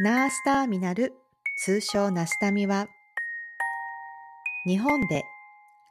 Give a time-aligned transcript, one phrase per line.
[0.00, 1.12] ナースターミナル、
[1.58, 2.88] 通称ナスタミは、
[4.66, 5.22] 日本で、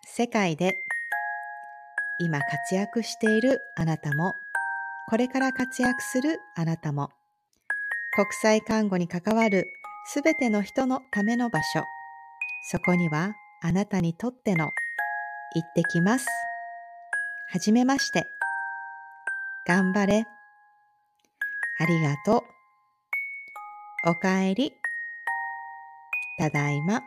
[0.03, 0.75] 世界で、
[2.19, 4.33] 今活躍しているあなたも、
[5.07, 7.11] これから活躍するあなたも、
[8.15, 9.67] 国際看護に関わる
[10.07, 11.83] すべての人のための場所、
[12.71, 14.71] そこにはあなたにとっての
[15.53, 16.25] 行ってきます。
[17.51, 18.25] はじめまして。
[19.67, 20.25] 頑張れ。
[21.79, 22.60] ありがとう。
[24.03, 24.73] おかえり。
[26.39, 27.03] ただいま。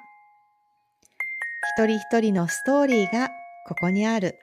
[1.76, 3.30] 一人一人のストーリーが
[3.66, 4.38] ここにある。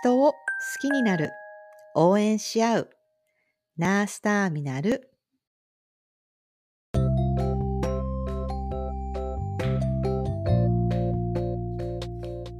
[0.00, 0.38] 人を好
[0.80, 1.32] きになる。
[1.96, 2.90] 応援し合う。
[3.76, 5.10] ナースターミナル。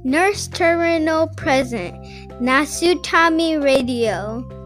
[0.03, 1.95] Nurse Terminal Present
[2.41, 4.60] Nasutami Radio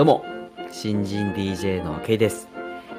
[0.00, 0.24] どうも
[0.72, 2.48] 新人 DJ の K です、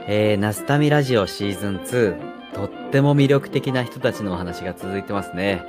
[0.05, 5.63] えー、ナスタミラジオシーズン2とっても魅力的な人たちのお話が続いてますね、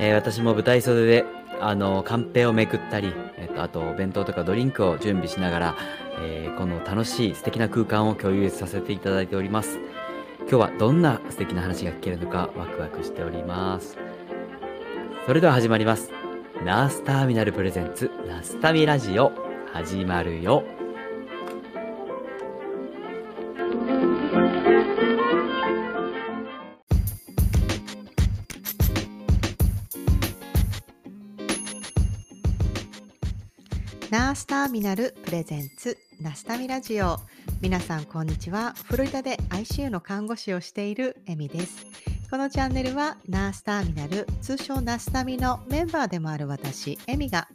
[0.00, 1.26] えー、私も舞台袖で
[1.60, 5.76] あの、カンペをめくったり、えっと、あと、お弁当とかドリンクを準備しながら、
[6.22, 9.78] えー、この楽しい素敵な空間を共有させていただいております。
[10.40, 13.98] 今日はどんな素敵な話が聞けるのかワクワクしております。
[15.26, 16.10] それでは始まります。
[16.64, 20.64] ナースターミナルプレゼンツ、ナスタミラジオ、始まるよ。
[34.10, 37.16] ナースターミナルプレゼンツナスタミラジオ。
[37.62, 38.74] 皆さんこんにちは。
[38.84, 41.86] フロリダで ICU の看護師をしているエミです。
[42.30, 47.48] このチャンネルはナースターミナル通称ナスタミのメンバーでもある私エミが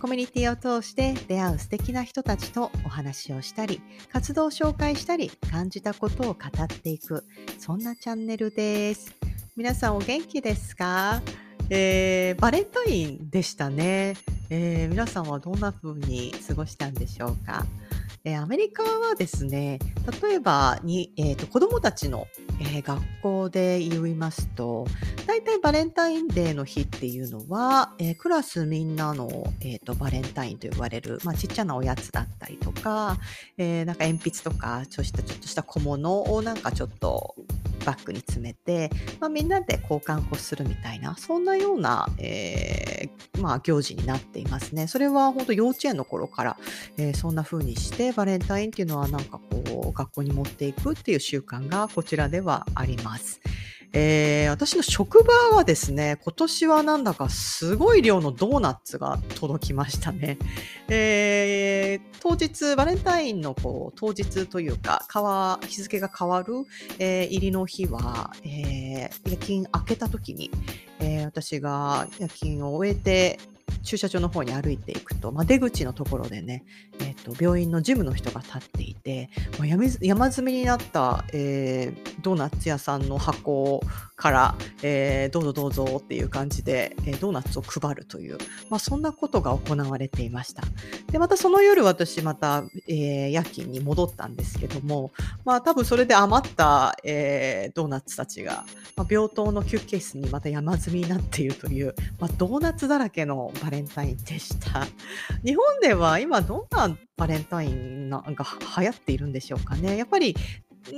[0.00, 7.24] コミュニティを通して出会う素敵な人たちとお話をしたり活動を紹介したり感じたことを語っていく
[7.58, 9.14] そんなチャンネルです
[9.56, 11.20] 皆さんお元気ですか？
[11.68, 14.16] えー、バレンタインでしたね。
[14.48, 17.64] えー、皆さんはどんな風に過ごしたんでしょうか？
[18.24, 19.78] えー、アメリカはですね、
[20.22, 22.26] 例えばに、えーと、子どもたちの、
[22.60, 24.86] えー、学校で言いますと、
[25.26, 29.28] 大体バレンタインデーの日っていうのは、えー、クラスみんなの、
[29.60, 33.16] えーと、バレンタインと呼ばれる、まあ、ちっちゃなおやつだったりとか、
[33.56, 37.34] えー、なんか鉛筆とかちょっとしたちょっとした小物をなんかちょっと
[37.84, 44.86] バッグに詰めて、まあ、みんなで交換をするみたいな、そんなような、えー、まあ、行事になっていますね。
[44.86, 46.56] それは本当幼稚園の頃から、
[46.98, 53.40] えー、そんな風にしてバレンタインっていうのはなんかこう学校に持っていくっていう習慣がこちらではあります。
[53.92, 60.38] えー、私の職場はですね、今年はなんだかすごい量のドーナツが届きましたね。
[60.88, 65.06] えー、当日、バレンタインのこう当日というか、
[65.66, 66.54] 日付が変わる、
[67.00, 70.52] えー、入りの日は、えー、夜勤明けた時に、
[71.00, 73.40] えー、私が夜勤を終えて、
[73.82, 76.64] 駐車場の方に歩いていくと、まあ、出口のところでね、
[77.00, 79.66] えーと、病院のジムの人が立っていて、まあ、
[80.00, 83.82] 山積みになった、えー、ドーナツ屋さんの箱
[84.16, 88.38] から、えー、どうぞどうぞっていう感じで、えー、ドーナツを配るという、
[88.68, 90.62] まあ、そんなことが行われていました。
[91.10, 95.12] で、またその夜私また、えー、夜勤に戻ったんですけども、
[95.44, 98.64] まあ多分それで余った、えー、ドーナツたちが、
[98.96, 104.86] まあ、病棟の休憩室にまた山積みになっているという、まあ、ドーナツだらけのバレンタインでした。
[105.44, 109.96] 日本では今どんなバレンタインが流行っているんでしょうかね。
[109.96, 110.36] やっぱり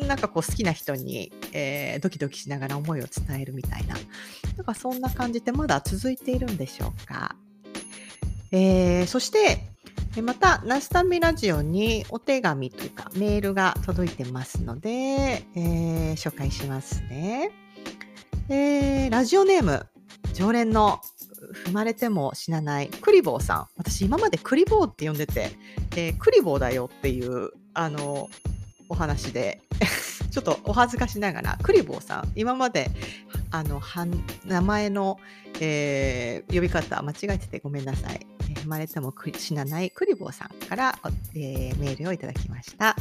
[0.06, 3.96] なんかこう好きな人に、えー、ドキドキしながら思いを伝えるみたいな、
[4.56, 7.36] なんかそんな感じでまだ続いているんでしょうか。
[8.52, 9.72] えー、そして、
[10.20, 17.50] また、ナスタミラジオにお手紙というかメールが届いてますので、えー、紹介しますね。
[18.50, 19.86] えー、ラジオネーム、
[20.34, 21.00] 常連の
[21.66, 23.66] 踏まれても死なないクリボーさん。
[23.76, 25.50] 私今までクリボーって呼んでて、
[25.96, 28.28] えー、クリボーだよっていう、あの、
[28.88, 29.62] お話で
[30.30, 32.90] ちょっとお恥ずかしながら、クリボーさん、今まで、
[33.50, 33.80] あの、
[34.44, 35.18] 名前の、
[35.60, 38.26] えー、呼び方間違えててごめんなさい。
[38.50, 40.98] えー、生まれても死なないクリボーさんから、
[41.34, 42.96] えー、メールをいただきました。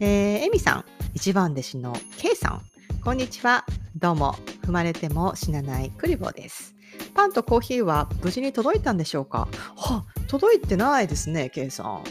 [0.00, 0.84] えー、エミさん、
[1.14, 2.62] 一番弟子の K さん、
[3.02, 3.64] こんにちは。
[3.96, 6.79] どうも、踏まれても死なないクリボーです。
[7.10, 9.48] パンとコーヒーは無事に届いたんでしょうか？
[9.76, 12.04] は、届いてないですね、K さん。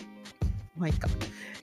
[0.78, 1.08] まあいいか。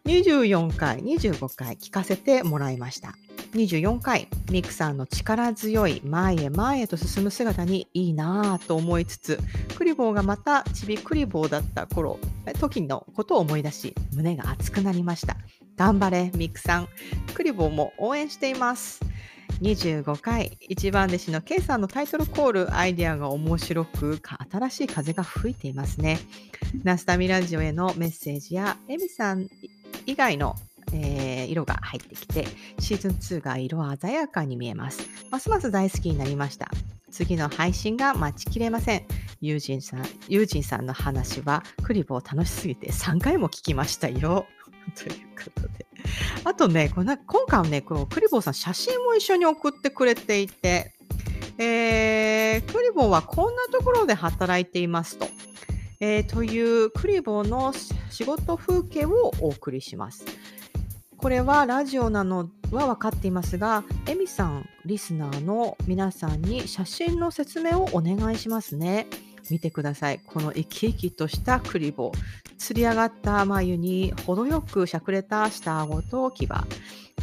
[0.04, 3.14] 24回、25回聞かせてもらいました。
[3.54, 9.40] 24回、ミクさんの力強い前へ前へと進む姿にいいなぁと思いつつ、
[9.76, 12.18] クリボーがまたちびクリボーだった頃、
[12.60, 15.36] 時のことを思い出し、胸が熱くなりました。
[15.76, 16.88] 頑張れ、ミクさん。
[17.34, 19.00] クリボーも応援しています。
[19.60, 24.20] 25回、一番弟子の K さんのタイトルコール、アイデアが面白く、
[24.50, 26.18] 新しい風が吹いていますね。
[26.84, 29.48] ナスタミラジオへのメッセージや、エミさん
[30.06, 30.56] 以外の
[30.92, 32.46] えー、色が入ってきて、
[32.78, 35.00] シーズン2が色鮮やかに見えます。
[35.30, 36.70] ますます大好きになりました。
[37.10, 39.06] 次の配信が待ちきれません。
[39.40, 44.46] ユージンさん、ユージンさんの話は、クリボー楽しすぎて3回も聞きましたよ。
[44.94, 45.86] ということで。
[46.44, 50.92] あとね、この今回はね、このクリボーさん写真も一緒に送ってくれていて、
[51.58, 55.26] えー、クリボーはこんなところで働いていますと。
[55.98, 57.72] えー、というクリボーの
[58.10, 60.24] 仕事風景をお送りします。
[61.16, 69.06] これはラジオなのは分かっていますが、エミさん、リスナーの皆さんに写真の説明をお願いしますね。
[69.52, 70.20] 見てください。
[70.26, 72.18] この生き生きとしたクリボー。
[72.58, 76.48] つり上がった眉に程よくしゃくれた下顎と牙。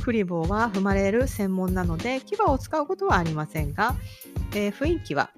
[0.04, 3.96] クリボーは踏まれる専門なので牙を使うことはありませんが、
[4.54, 5.32] えー、雰囲気は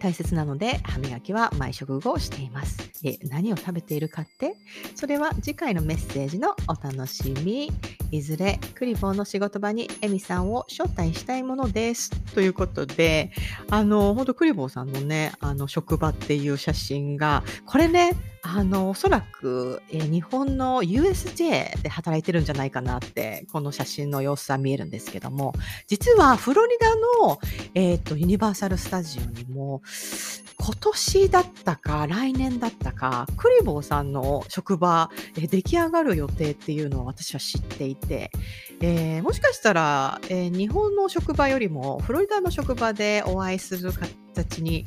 [0.00, 2.90] 大切なので歯磨きは毎食後しています。
[3.04, 4.56] え何を食べているかって？
[4.96, 7.70] それは次回のメッセージのお楽しみ。
[8.12, 12.10] いずれクリボーの仕事場にエミさんを招待したいものです。
[12.34, 13.32] ということで、
[13.70, 18.10] あの、本当クリボーさんのね、あの、職場っていう写真が、これね、
[18.44, 25.54] あの、おそらく、えー、日本の USJ で働いてるんじゃないかなって、この写真の様子は見えるんですけども、
[25.86, 26.94] 実はフロリダ
[27.24, 27.38] の、
[27.74, 29.80] えっ、ー、と、ユニバーサル・スタジオにも、
[30.58, 38.32] 今年だったか、来年だったか、クリボーさんの職場、えー、出来上がる予定っていうのを私は知っていて、
[38.80, 43.92] えー、もしかしたら、えー、日本の職場よりもフロリダの職場でお会いする
[44.34, 44.86] 形に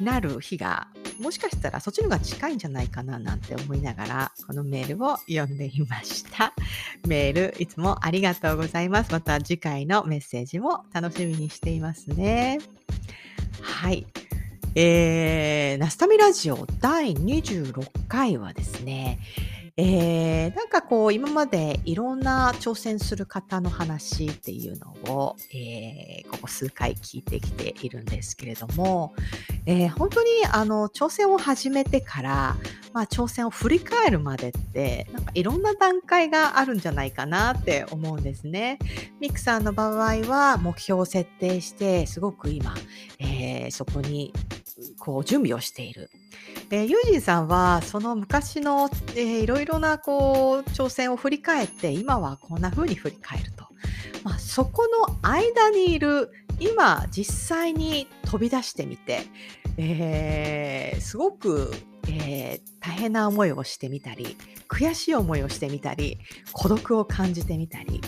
[0.00, 0.88] なる日が
[1.20, 6.54] もしかしたらそっちの方が近いんじゃないかななんて思いながらこのメールを読んでいました。
[7.06, 9.12] メールいつもありがとうございます。
[9.12, 12.58] また次回のメッセージも楽しみにしていますね。
[13.60, 14.06] はい。
[14.74, 19.18] えー、ナスタミラジオ第26回はですね、
[19.82, 29.14] えー、なんかこう、今までいろんな挑戦する方の話っていうのを、えー、ここ数回聞いてきているんですけれども、
[29.64, 32.56] えー、本当にあの、挑戦を始めてから、
[32.92, 38.78] まあ、挑戦を振り返るまでって、なんかいろんな段階があるんじゃないかなって思うんですね。
[39.18, 42.74] ミクさんの場合は目標を設定して、すごく今、
[43.18, 44.34] え、そこに
[45.00, 46.10] こう準備をしている。
[46.70, 53.64] えー、ユージンさんはその昔の、えー、いろいろなこう挑戦を振り返って今はこんな風に振り返ると、
[54.22, 56.30] まあ、そこの間にいる
[56.60, 59.22] 今実際に飛び出してみて、
[59.78, 61.72] えー、すごく
[62.08, 64.36] えー、大変な思いをしてみたり
[64.68, 66.18] 悔しい思いをしてみたり
[66.52, 68.00] 孤独を感じてみたり、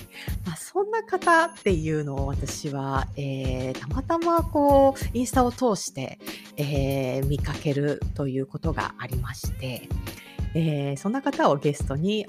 [0.46, 6.18] まあ、そんな方っていうのを私は、えー、たまたまこうインスタを通して、
[6.56, 9.88] えー、見かけるということがありまして、
[10.54, 12.26] えそんな方をゲストに、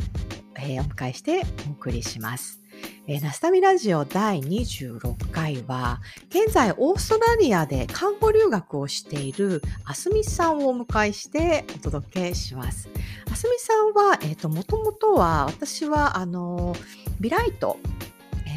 [0.58, 2.63] えお迎えしてお送りします。
[3.08, 12.90] えー、ナスタミラジオ第26回は、現在オーストラリアで看護留学をしているあすみさんをお迎えしてお届けします。
[13.32, 16.76] あすみさんは、えっ、ー、と、もともとは、私は、あの、
[17.20, 17.78] ビライト、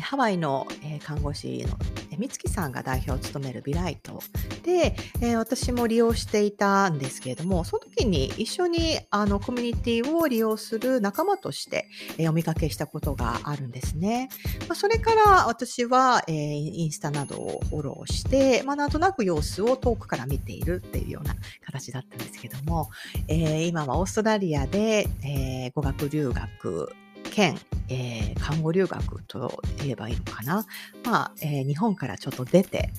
[0.07, 1.77] ハワイの、えー、看護師の
[2.17, 4.23] 美月さんが代表を務めるビライト
[4.63, 14.29] で、えー、私も利用していたんですけれども、その時に一緒にあのコミュニティを利用する仲間として、えー、お見かけしたことがあるんですね。
[14.69, 21.35] まあ、それから私は、えー、インスタなどをフォローして、まあ、なんとなく様子を遠くから見ているっていうような
[21.65, 22.91] 形だったんですけども、
[23.27, 26.95] えー、今はオーストラリアで、えー、語学留学
[27.27, 30.67] 兼、えー、看護留学と言えばいいのかな？
[31.05, 32.91] まあ、えー、日本からちょっと出て、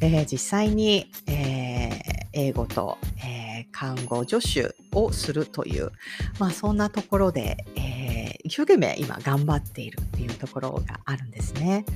[0.00, 1.90] えー、実際に、え
[2.32, 5.90] 英語と、え看護助手をするという、
[6.38, 11.86] まあ、そんなところで、え一生懸命今頑張っているっていうところがあるんですね。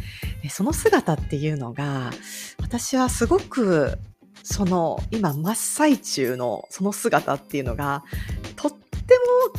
[0.48, 2.10] その姿っていうのが、
[2.58, 3.98] 私はすごく
[4.42, 8.02] その今真っ最中のその姿っていうのが
[8.56, 8.72] とっ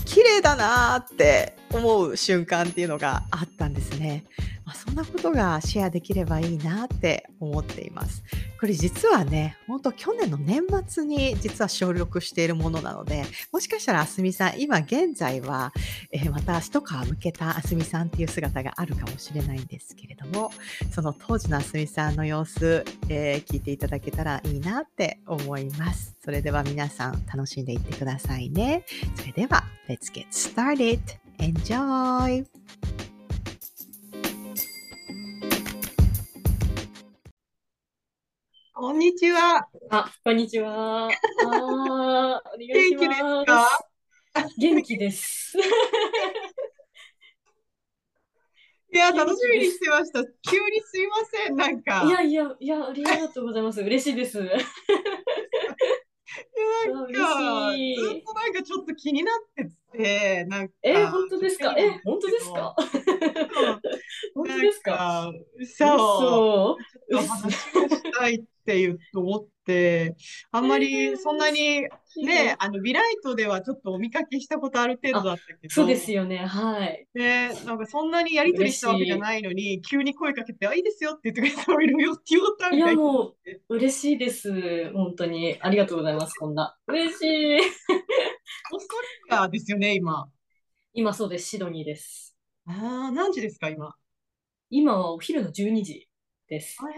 [0.06, 4.26] 綺麗だなって思う瞬間っていうのがあったんですね。
[4.72, 8.24] まあ、そんなことがシェアできればいいなって思っています。
[8.58, 15.74] これ実はね、本当去年の年末に実は省力しているものなので、もしかしたらあすみさん、今現在は、
[16.12, 20.52] えー、また一皮向けたあすみさんっていう姿があるかもしれないんですけれども、
[20.92, 26.16] その当時のあすみさんの様子、えー、聞いていただけたらいいなって思います。
[26.24, 28.86] それでは皆さん楽しんでいってくださいね。
[29.18, 31.02] それでは、Let's get started!
[31.40, 32.46] Enjoy!
[38.82, 39.68] こんにちは。
[39.92, 41.10] あ、こんにちは。
[41.10, 43.46] ああ、お願いし元気ですます。
[43.46, 43.80] か
[44.58, 45.56] 元気です。
[48.92, 49.36] いや、楽。
[49.36, 50.24] しみにしてました。
[50.26, 52.08] 急にすいません、なんいか。
[52.10, 53.82] やいや、いや、ありがとうございます。
[53.82, 54.40] 嬉しいです。
[54.40, 54.42] い
[56.88, 58.24] やなんか、しずっい。
[58.26, 61.76] となんかちょっと気になってて、なんえ、か、本当ですか？
[61.78, 62.76] え、本当ですか？
[64.34, 65.32] 本当ですか？
[65.64, 66.78] そ
[67.12, 70.16] う、話をしたいって思って、
[70.52, 71.82] あんまえりそんなー、に
[72.22, 72.58] ね、い。
[72.60, 76.38] あの、ビライトではちょっとお見かけしたことある程度あ、だったけそうですど、よね。
[76.46, 77.08] はい。
[77.14, 83.62] ね、なんかそんなにやりとり嬉したわけじゃしないのに、急に声かけて、あ、いいですよって言ってくれたらいるよって言おうたみたいになっもて。
[83.70, 84.92] う、嬉しいです。
[84.94, 85.58] 本当に。
[85.62, 86.36] ありがとうございます。
[86.36, 86.78] こんな。
[86.88, 87.62] 嬉しい。
[88.74, 88.96] オースト
[89.30, 90.30] ラリアですよね、今。
[90.94, 91.50] 今そうです。
[91.50, 92.38] シドニーです。
[92.66, 93.94] ああ、何時ですか、今？
[94.70, 96.08] 今はお昼の12時
[96.48, 96.78] です。
[96.80, 96.90] ああ、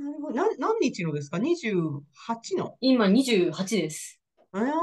[0.00, 0.34] なるほど。
[0.34, 2.76] な、何日のですか ?28 の？
[2.80, 3.52] 今28
[3.82, 4.20] です。
[4.50, 4.74] ああ、なる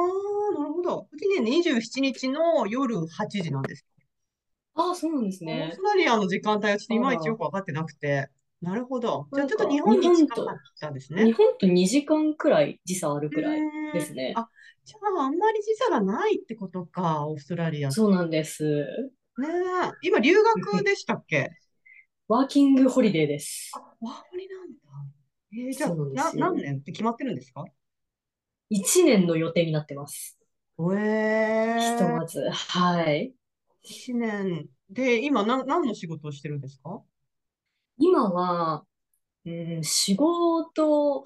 [0.74, 1.10] ほど。
[1.12, 3.86] うちね、27日の夜8時なんです。
[4.75, 5.72] ああ、そうなんですオーね。
[5.74, 8.29] ストラリアの時間帯はちょっといあまいちよら、くわかってなくて。
[8.62, 9.28] なるほど。
[9.34, 10.48] じゃあちょっとか、日日本に本近かっと、
[10.80, 11.34] たんです日ね。
[11.34, 13.62] 本と2時間くらい時差あるうくらい
[13.94, 14.02] で。
[14.02, 14.34] すね。
[14.36, 14.50] あ、
[14.84, 17.90] じゃああんまり時差がないってことか、オーストラリア。
[17.90, 18.66] ねそうなんです。
[18.66, 19.48] え。
[20.02, 21.52] 今、留学でしたっけ？
[22.28, 23.72] ワーキングホリデーです。
[23.76, 24.78] あ、ワーホリなんだ。
[25.54, 26.34] えー、じゃあ、な。
[26.34, 27.64] 何年って決まってるんですか
[28.70, 30.38] ？1年の予定になってます。
[30.80, 32.42] えひとえまず。
[32.50, 33.34] はい。
[33.84, 37.02] 一年で、今、な、何の仕事をしてるんですか？
[37.98, 38.86] 今は、
[39.46, 41.24] うん、仕事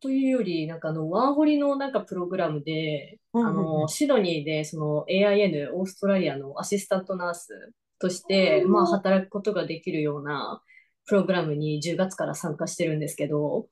[0.00, 3.88] というより、なんかあの、ワーホリのなんかプログラムで、うんうんうあの、ん。
[3.88, 10.62] シドニーでその AIN、オーストラリアのアシスタントナースとして、まあ、働くことができるような
[11.06, 13.68] プログラムに10月から参加してるんですけど、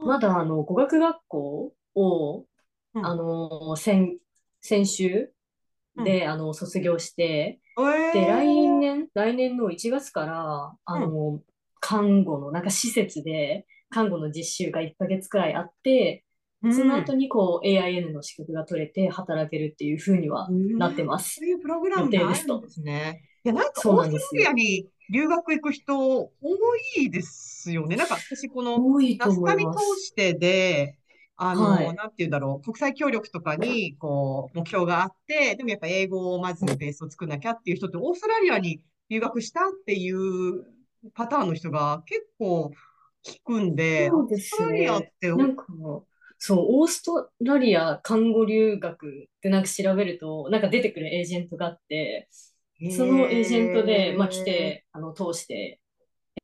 [0.00, 2.46] まだあの、語学学校を、
[3.00, 3.16] あうん。
[3.16, 4.20] の、先、
[4.60, 5.28] 先週うん。
[6.02, 11.12] で、あの、卒業して、えで、来え年、来年の1月から、あうん。
[11.12, 11.42] の、
[11.80, 16.24] 看護の、なんか施設で、看護の実習が1ヶ月くらいあって、
[16.62, 16.98] うそのん。
[16.98, 21.40] 後にこう AIN の資格が取れて働けるっていう風にはなってます。
[21.40, 23.22] そういうプログラ予ムがあるん定ですね。
[23.44, 24.54] いや、なんかそうオーストラリア。
[24.54, 26.30] に留学行く人多
[26.98, 27.96] いですよね。
[27.96, 29.70] なんか私、この多いとナスタミ。
[29.70, 30.96] 通してで、
[31.38, 31.94] あはの、い。
[31.94, 40.64] なんて言うんだろう、国際協力とかに、こう、目標があって、でもやっぱ英語をまずベースを作んなきゃっていう人って、オーストラリアに留学したっていう
[41.14, 42.72] パターンの人が結構
[43.24, 45.12] 聞くんで、オーそうですストラリアっね。
[45.20, 45.66] て、なんか、
[46.38, 52.28] そう、オーストラリア看護留学ってなんか調べると、なんか出てくるエージェントがあって、
[52.80, 55.80] へそのエージェントで、まあ来え、て、あの、通して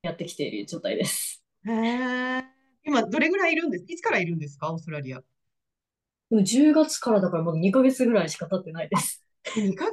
[0.02, 1.44] やってきている状態です。
[1.66, 2.53] へえ。
[2.84, 3.84] 今、どれぐらいいるんです？
[3.88, 5.18] いつからいるんですか、オーストラリア。
[6.30, 9.24] でも10月からだからまだ2ヶ月ぐらいしか経ってないであ、す。
[9.54, 9.92] で2ヶ月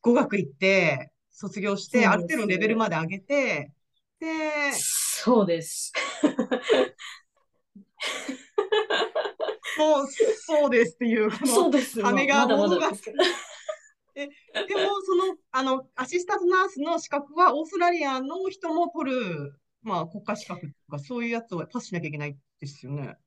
[0.00, 2.78] 語学行って、卒業して、ある程度のレベルす。
[2.78, 3.72] まで上げて、
[4.20, 5.92] で、そうです。
[9.76, 10.06] そう、
[10.44, 12.00] そうですっていう、そうです。
[12.00, 12.86] ま、羽が、まだまで
[14.14, 23.18] でも、その、あの、アシスタントナースの資格は、オーストラリアの人も取る、まあ、国家資格とか、そういうやつをパスしなきゃいけないですよね。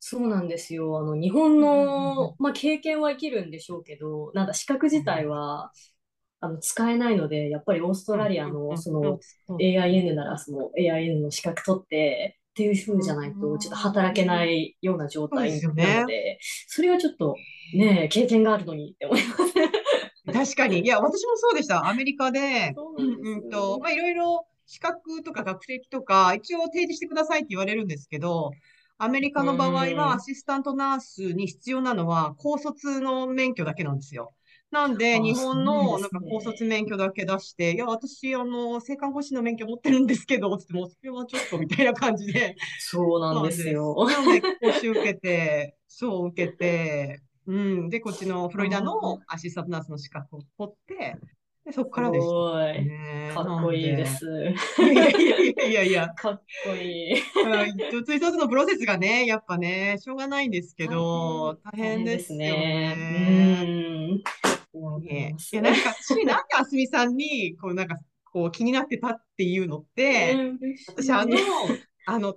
[0.00, 0.98] そうなんですよ。
[0.98, 1.60] あの、日本。
[1.60, 5.72] の、まあ、経験は生きるんでしょうけど、なんだ、資格自体は、
[6.40, 9.20] あの、使えないので、やっぱりオーストうんラリアの、そうんの、
[9.58, 16.04] AIN なら、その AIN の資格取って、っていう風じゃないと、ちょっと働けなうんいような状態なのよね。
[16.06, 17.34] で、それはちょっと、
[17.74, 19.54] ね、経験があるのにって思います。
[20.32, 20.80] 確かに。
[20.84, 21.86] いや、私もそうでした。
[21.88, 23.80] アメリカで、そうなんでうんと、す。
[23.80, 28.52] まあ、いろいろ資格とか学歴とか、一応提示してくださいって言われるんですけど、
[28.98, 30.20] アメリカうの場合は、アん。
[30.20, 34.34] シスタントナースに必要なのは、高卒の免許だけなんですよ。
[34.70, 36.66] なんで、日本の、なんか高卒ね。
[36.66, 43.62] 免許だけ出して、いや、私、あの、性看護師の免許持ってるんですけど、つっても、それはちょっと、みたいな感じで、そうなんです。
[43.62, 43.94] すよ。
[44.10, 47.54] なんで、講習受けて、 そう受けて、う
[47.86, 47.88] ん。
[47.88, 51.16] で、こっちのフロリダあのアシスタントナースの資格を取って、
[51.68, 52.28] でそっからでしす。
[52.82, 53.30] ね。
[53.34, 54.24] かっこいいです。
[54.80, 57.12] いやいやいやいやかっこいい。
[57.12, 57.18] うん
[57.90, 62.96] 一つ一つのプロセスがね、やっぱね、しょうがないんですけど、大変ですよね。
[62.96, 64.22] ね。
[64.72, 65.02] うん。
[65.04, 67.96] ねいや、なんか、私、なんであすみさんに、こう、なんか、
[68.32, 70.36] こう、気になってたっていうのって、
[70.88, 71.36] 私、あの、
[72.06, 72.36] あの、誕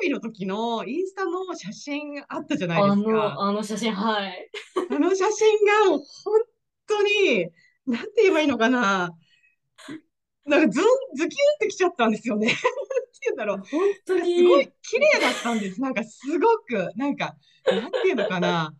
[0.00, 3.10] 生日の時のインスタの写真あったじゃないですか。
[3.10, 4.50] あの、あの写真、はい。
[4.90, 6.40] あの写真がもう本
[6.86, 7.50] 当に、
[7.86, 9.10] なんて言えばいいのかな。
[10.44, 10.84] なんかズン、
[11.16, 12.46] ズキュンってきちゃったんですよね。
[12.48, 12.62] なんて
[13.22, 13.58] 言うんだろう。
[13.58, 14.72] 本当すごいに。
[14.82, 15.80] 綺麗だったんです。
[15.80, 17.36] なんかすごく、なんか、
[17.66, 18.74] なんていうのかな。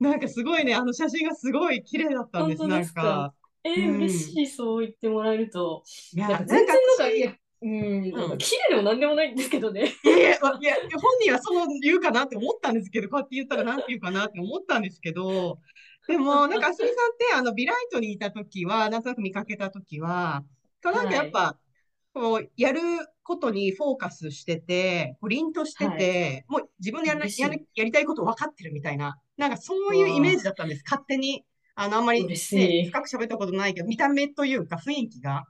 [0.00, 2.66] なんかすごいね、あの写真がすごい綺麗だったんです。
[2.66, 3.02] ですか？
[3.02, 3.34] か。
[3.64, 5.82] えー、うん嬉しい、そう言ってもらえると。
[6.14, 9.92] いや、なんかなん全然かなんか、いや、うん、なんか綺麗でもなんでもないんですけどね。
[10.04, 15.58] いやいや、いや、本人はそう言うかなって思ったんですけど、こうやって言ったらなんて言うかなって思ったんですけど、
[16.08, 20.44] でも、なんか、あすみさんって、あの、ビライトにいたときは、なんとなく見かけたときは、
[20.82, 21.56] なんかやっぱ、
[22.14, 22.80] こう、やる
[23.22, 31.44] ことにフォーカスしてて、こう凛としてて、もう自分でやらやるやりたいこと分かってるみたいな、なんかそういうイメージだったんです、勝手に。
[31.74, 35.44] あの、あんまり、ね、深く喋ったことないけど、見た目というか雰囲気が。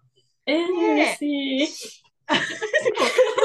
[0.46, 0.58] えー、
[0.94, 1.22] 嬉し
[1.64, 1.68] い。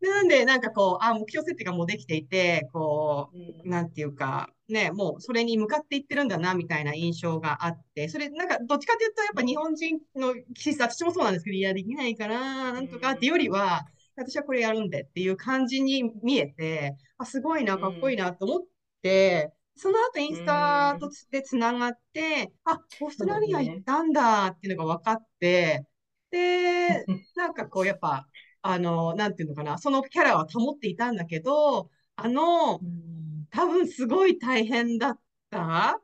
[0.00, 3.70] なんで、なんかこう、あ、目標設定がもうできていて、こう、うん。
[3.70, 13.82] なんていうか、ね、もうそれに向かっていってるんだな、みたいな印象があって、それ、なんか、どっちかというと、やっぱ日本人の気質、私もそうなんですけど、いや、できないから、なんとかっていうよりは、
[14.16, 18.66] 私はこれやるんでっていう感じに見えて、あ、すごいな、かっこいいなと思っ
[19.02, 25.86] て、その後インスタとつでつながって、あ、オーストラリア行ったんだっていうのが分かって、
[26.30, 28.26] で、なんかこう、やっぱ、
[28.68, 33.46] あの、なんていうのかな、そのキャラは保っていたんだけど、あの、うん。
[33.50, 35.20] 多分すごい大変だっ
[35.50, 36.00] た。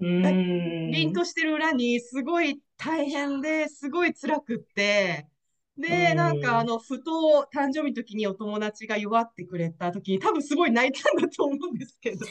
[0.00, 0.22] うん。
[0.22, 5.26] だ凛としてる裏にすごい大変ですごい辛くって、
[5.78, 6.16] で、うん。
[6.16, 12.26] なんかあの、ふと誕生日の時にお友達が祝ってくれた時に多分すごい泣いたんだと思うんですけど。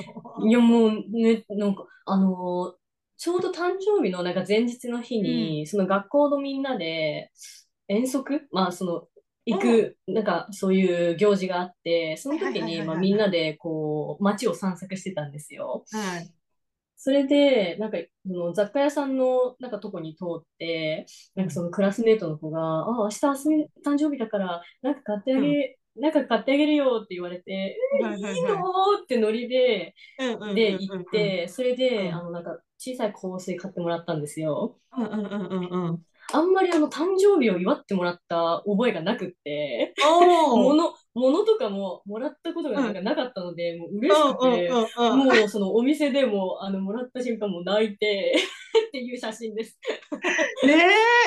[0.48, 2.86] いや、もうね、なんか、あのー
[3.18, 7.32] ちょうど誕生日のなんか前日の日に、その学校のみんなで
[7.88, 8.42] 遠足？
[8.52, 9.08] まあ、その、
[9.46, 15.84] 行く、なんかそういう行事があって、その時に、まあ、みんなでこう、街を散策してたんですよ。
[15.92, 16.34] はい。
[16.98, 21.06] それで、なんか、その雑貨屋さんのなんかとこに通って、
[21.36, 28.56] なんかそのクラスメートの子が、あ、明日あすみ誕生日だから、なんか買ってあげ、なんか買ってあげるよって言われて、はいはいいいの？
[29.04, 34.80] ってノリで、うんうんうんで、うん行って、それで、うんあの、なんか、小さい香水買ってもらったんですよ。
[34.98, 36.06] うんうんうんうんうん。
[36.34, 45.40] あんまりあの、誕生日を祝ってもらった覚えがなくって、物、物とかももらったことがなんかなかったので、もう嬉しくて、うんうんうんうん。
[45.40, 48.36] もうそのお店でも、あの、もらった瞬間もう泣いて。
[48.88, 49.80] っていう写真です。
[50.66, 50.74] ね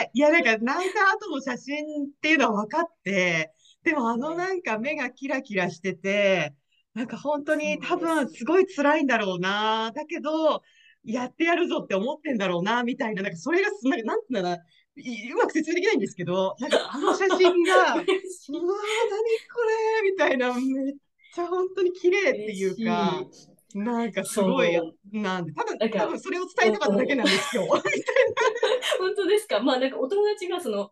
[0.03, 6.55] え、いや、なんか泣いた後の写真っていうのは分かって、でもあのなんか目がキラキラしてて、
[6.95, 9.93] なんか本当に多分すごい辛いんだろうな。
[9.95, 10.63] だけど、
[11.05, 14.61] やってやるぞって思ってんだろうな、みたいな、なんかそれがす、なんかなんていうんだろうな、い
[15.33, 18.11] うまく説明できないんですけど、 なんかあの写真が、うわー、何こ
[20.05, 20.95] れみたいな、めっ
[21.35, 23.23] ちゃ本当に綺麗っていうか、
[23.75, 24.73] なんかすごい
[25.13, 27.67] なんで、多分、多分それを伝えたかっただけなんですよ。
[28.99, 29.61] 本当ですか？
[29.61, 30.91] まあなんかお友達がその、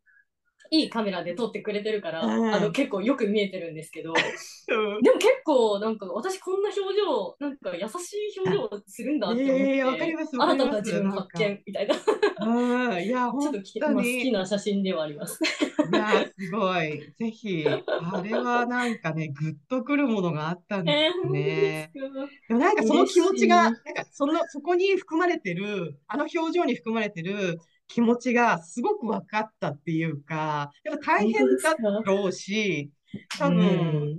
[0.71, 2.55] いいカメラで撮ってくれてるから、うん。
[2.55, 4.13] あの結構よく見えてるんですけど、
[4.69, 5.03] うん。
[5.03, 11.99] でも結構なんか私こんな表情、なんか優しい表情するんだって思って、ええわかります新たな自分発見みたいな、ち
[12.39, 15.41] うん、いや、 ょっ本とき、当まあ、好に、きな写真ではあります。
[15.89, 17.13] いや、すごい。
[17.19, 21.91] ぜひ、あれはなんかね、グッとくるものがあったんでえー、すね。
[21.93, 22.29] すか？
[22.49, 32.91] でもなんかその気持ちが、嬉なんかその、そこに含まれてる、あの表情に含まれてる気持ちがすごく分かったっていうか、やっぱ大変だろうし、
[33.39, 33.63] 多分、う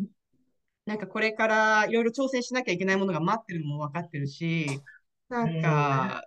[0.03, 0.07] ん。
[0.85, 4.67] なんかこれからいろいろ挑戦しなきゃいけないものが待ってるのも分かってるし、
[5.29, 6.23] なんか、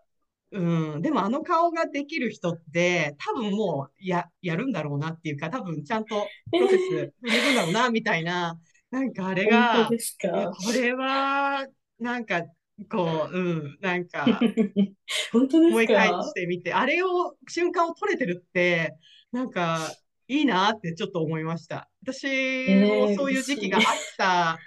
[0.53, 8.59] うん、でもあの顔ができる人って多分もうや、やるんだろうなっていうか、多分ちゃんとプロセス踏んでいくんだろうな、みたいな、
[8.91, 11.67] なんかあれ本がこれは、
[11.99, 12.43] なんか、
[12.89, 14.25] こう、うん、なんか、
[15.33, 18.95] 本当です思い返かしてみて、あれを、瞬間を撮れてるって、
[19.33, 19.93] なんか、
[20.29, 21.91] いいなってちょっと思いました。
[22.03, 23.85] 私もそういう時期があっ
[24.17, 24.59] た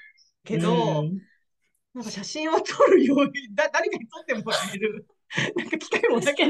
[0.44, 1.22] けど、うん。
[1.94, 5.06] なんか写真を撮るように、だ、誰かに撮ってもらえる、
[5.56, 6.50] なんか機会もなかったし。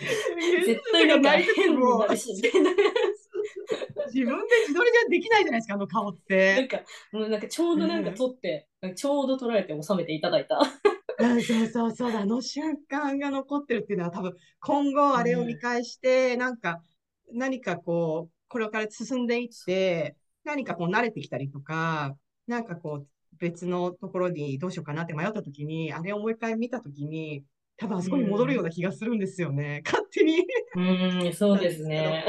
[0.66, 2.06] 絶対なんか変にも。
[4.12, 6.68] 自分で自撮りじゃできないじゃないですか、あの顔っなんて。
[6.68, 6.82] か、
[7.12, 10.60] もうなんかちょうどなんか撮って、なんかちょうど撮られて収めていただいた。
[11.18, 16.82] うんそうそうそう、あの瞬間が残ってるっていうのは多分今後あれを見返して、なんか
[17.32, 23.06] 何かこう、これから進んでいって、何かこう慣れてきたりとか、なんかこう
[23.38, 27.44] 別のところにどうしようかなって迷った時に、あれをもう一回見た時に、
[27.76, 29.82] 多分あそこに戻るような気がするんですよね。
[29.84, 30.44] 勝手に。
[30.74, 32.26] うん、そうですね。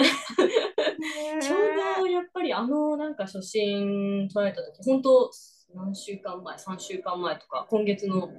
[2.22, 5.32] やっぱりあのなんか初心撮られた時、本当
[5.74, 8.30] 何週間前、3週間前とか、今月の、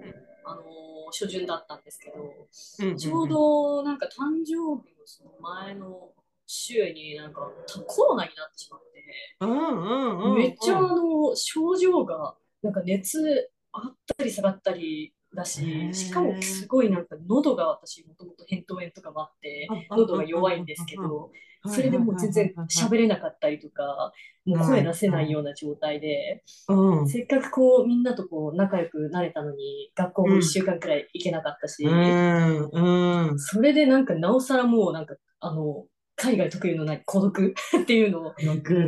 [0.45, 2.23] あのー初旬だったんですけど、
[2.88, 6.11] うんちょうどなんか誕生日のその前の
[6.47, 7.51] 週になんか
[7.87, 9.05] コロナになってしまって、
[9.40, 10.38] うんうんうんうん。
[10.38, 13.35] めっちゃあの症状がなんか熱上
[13.75, 21.31] がったり下がったりだへし、ーしかもすごいなんか喉が私もともと扁桃炎とかもあって、喉が弱いんですけど、
[21.66, 24.12] それでもう全然喋れなかったりとか、
[24.45, 27.09] もう声出せないような状態で、うん。
[27.09, 33.38] せっかくこうみんなとこう仲良くなれたのに、学校も1週間くらい行けなかったし、うん、うん。
[33.38, 35.85] それでなんかなおさらもうなんか、あの、
[36.16, 38.35] 海外特有のな孤独っていうのを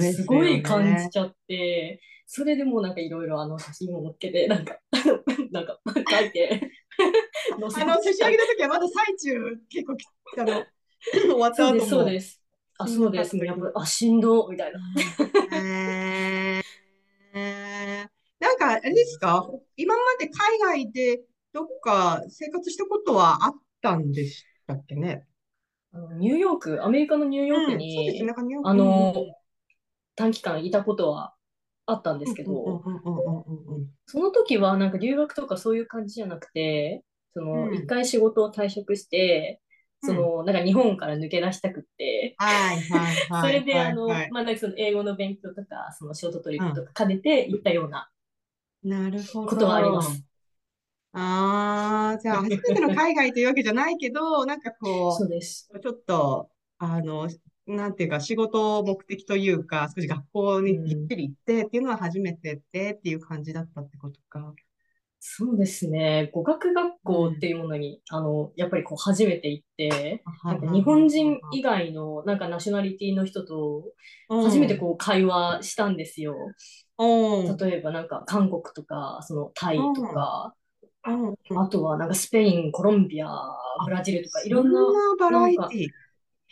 [0.00, 2.00] すごい感じちゃって、
[2.36, 4.76] それでもうなんかいろいろあの写真を載っけて、なんか、
[5.52, 5.78] なんか
[6.10, 6.68] 書いて、
[7.60, 10.04] 載せあの、差し上げた時はまだ最中、結構き、
[10.36, 10.66] あの、
[11.14, 11.78] 終わった後も。
[11.78, 12.42] そうです、そうです。
[12.78, 13.36] あ、そうです。
[13.36, 14.80] やっぱ、あ、しんど、みたいな。
[15.54, 19.48] えーえーなんか、あれですか？
[19.76, 25.24] 今まで海外でどっか生活したことはあったんでしたっけね？
[25.92, 27.74] あのニューヨーク、アメリカのニューヨーク。
[27.76, 29.14] になんかニューヨークあの、
[30.16, 31.33] 短期間いたことは
[31.86, 32.84] あったんですけど、
[34.06, 39.60] その時はなんか留学とかそういう感じじゃなくて、その、一回仕事を退職して、
[40.00, 43.40] その、なんか日本から抜け出したくって、はいはいはい。
[43.40, 48.10] それで、あの、まあ、なんかその英語の勉強とか、そのショートトリップとか兼ねて行ったような
[48.82, 49.50] なるほど。
[49.50, 50.24] ことはあります。
[51.12, 55.68] ああ、じゃあ、初めての海外というわけじゃないけど、なんかこうそうです。
[55.80, 57.28] ちょっと、あの、
[57.66, 64.54] なんていうか、仕事を目的というか、少し学校にぎっちり行ってっていうのは初めてでっていう感じだったってことか。
[65.26, 66.30] そうですね。
[66.34, 73.84] 語学学校っていうものに、あの、やっぱりこう初めて行って、なんか日本人以外のなんかナショナリティの人と
[74.28, 76.36] 初めてこう会話したんですよ。
[76.98, 80.54] うん、うん、例えばなんか韓国とか、そのタイとか、
[81.06, 83.30] うん、あとはなんかスペイン、コロンビア、
[83.86, 85.88] ブラジルとかいろんなそんなバラエティ。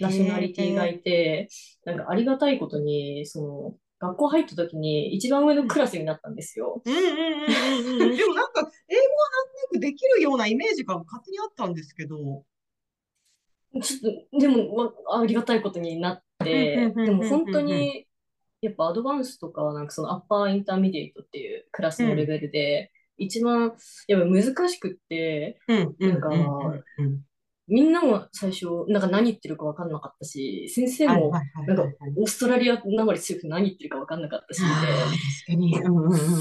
[0.00, 1.48] ナショナリティがいて、
[1.84, 6.82] なんかありがたいことに、その学校入った時に一番上のクラスになったんですよ。
[6.84, 8.16] うんうんうんうんうん。
[8.16, 12.44] でもなんか、英語はなんとなくできるようなイメージが勝手にあったんですけど。
[13.80, 18.06] ちょっと、でも、まありがたいことになって、でも本当に、
[18.60, 23.72] やっぱアドバンスとか、なんかその upper intermediate っていうクラスのレベルで、一番、
[24.08, 27.24] やっぱ難しくって、うんなんかうん
[27.72, 31.30] みんなも最初、なんか何言ってるか分かんなかったし、先生も、
[31.66, 31.84] なんか
[32.16, 34.60] オーストラリアなまり強くて何言ってるか分かんなかったし、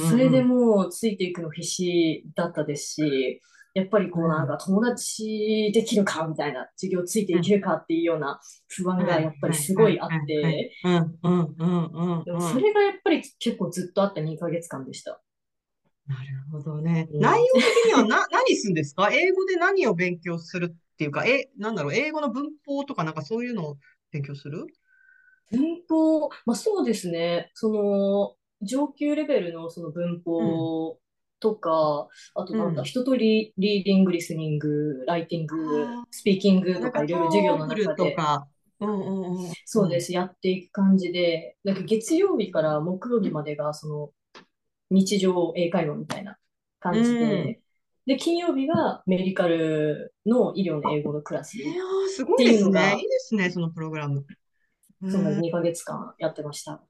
[0.09, 3.41] それでもうついていくの必死だったですし、
[3.73, 11.85] やっぱりこうなんか友達できるかみたいな、授業ついていけるかっていうような不安がやっぱりすごいあって、うんうんうん
[12.17, 12.51] うんでもうん。
[12.51, 15.21] それがやっぱり結構ずっとあった2ヶ月間でした。
[16.07, 17.07] なるほどね。
[17.13, 19.09] うん内容的にはな、何するんですか？
[19.13, 23.77] 英語で何を勉強するっていうか、え、なんだろう、英語の文法とかなんかそういうのを
[24.11, 24.67] 勉強する？
[25.51, 30.99] 文法、まあそうですね、その上級レベルのその文法
[31.39, 32.87] とか、あとなんだ、うん。
[32.87, 35.55] 一通りリーディング、リスニング、ライティング
[36.11, 38.47] スピーキングとかいろいろ授業の中でとか。
[38.79, 39.51] うんうんうん。
[39.65, 44.11] そうです、やっていく感じで、なんか月曜日から木曜日までがその
[44.91, 46.37] 日常英会話みたいな
[46.79, 47.60] 感じで、うん
[48.11, 52.97] で、金曜日がメディカルの医療の英語のクラス、いやー、すごいですね。
[52.99, 54.25] いいですね、そのプログラム。
[55.09, 56.83] そのうん2ヶ月間やってました。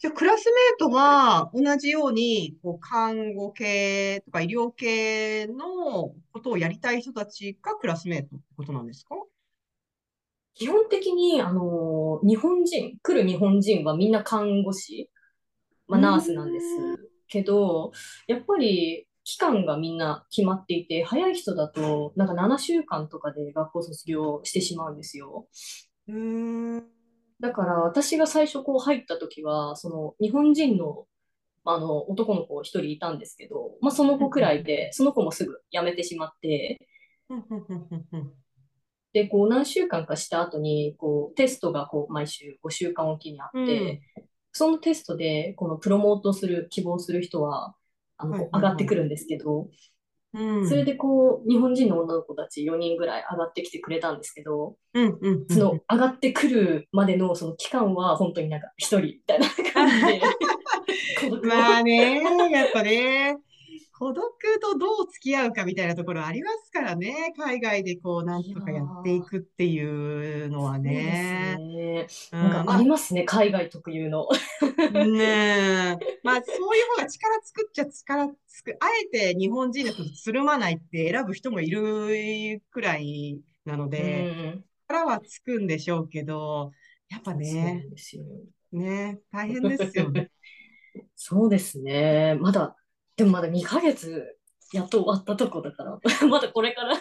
[0.00, 9.14] じゃあ、クラスメートは同じように、こう、看護系とか医療系のことをやりたい人たちがクラスメートってことなんですか？
[10.54, 15.10] 基本的に、あの、日本人、来る日本人はみんな看護師、
[15.86, 16.66] まあ、ナースなんです
[17.28, 17.92] けど、
[18.26, 25.46] やっぱり期間がみんな決まっていて、早い人だと、なんか7週間とかで学校卒業してしまうんですよ。
[26.08, 26.84] うーん。
[27.38, 31.06] だから私が最初こう入った時は、その日本人の、
[31.64, 36.80] あの男の子一人いたんですけど、まあ、その子くらいで、その子もすぐ辞めてしまって、
[39.12, 44.02] で、こう何週間かした後に、こうテストがこう毎週5週間おきにあって、
[44.50, 47.76] そのテストでこのプロモートする、希望する人は、
[48.20, 49.68] あの、はい上がってくるんですけど、
[50.32, 50.68] うん。
[50.68, 55.46] それでこう、日本人の女の子たち4人ぐらい上がってきてくれたんですけど、うん、うん、うん。
[55.48, 60.20] その上がってくるまでのその期間は本当になんか一人みたいな感じで、
[61.42, 63.38] まあね、やっぱね、
[64.00, 64.32] 孤独
[64.62, 67.34] とどう付き合うかみたいなところありますからね。
[67.36, 71.58] 海外でこう、なんとかやっていくっていうのはね。
[71.58, 72.06] ね。
[72.32, 74.26] うんなんかありますね、海外特有の。
[74.90, 75.98] ねえ。
[76.24, 84.64] まあ、そういう方が力作っちゃ力つく、あえて日本人の人とつるまないって選ぶ人もいるくらいなのうで、ん。
[84.88, 86.72] 力はつくんでしょうけど、
[87.10, 87.84] やっぱね。
[88.72, 90.30] ね、大変ですよね。
[91.16, 92.34] そうですね。
[92.40, 92.76] まだ、
[93.20, 94.34] でもまだ2ヶ月
[94.72, 96.96] やっと終わったとこだから、 まだこれから。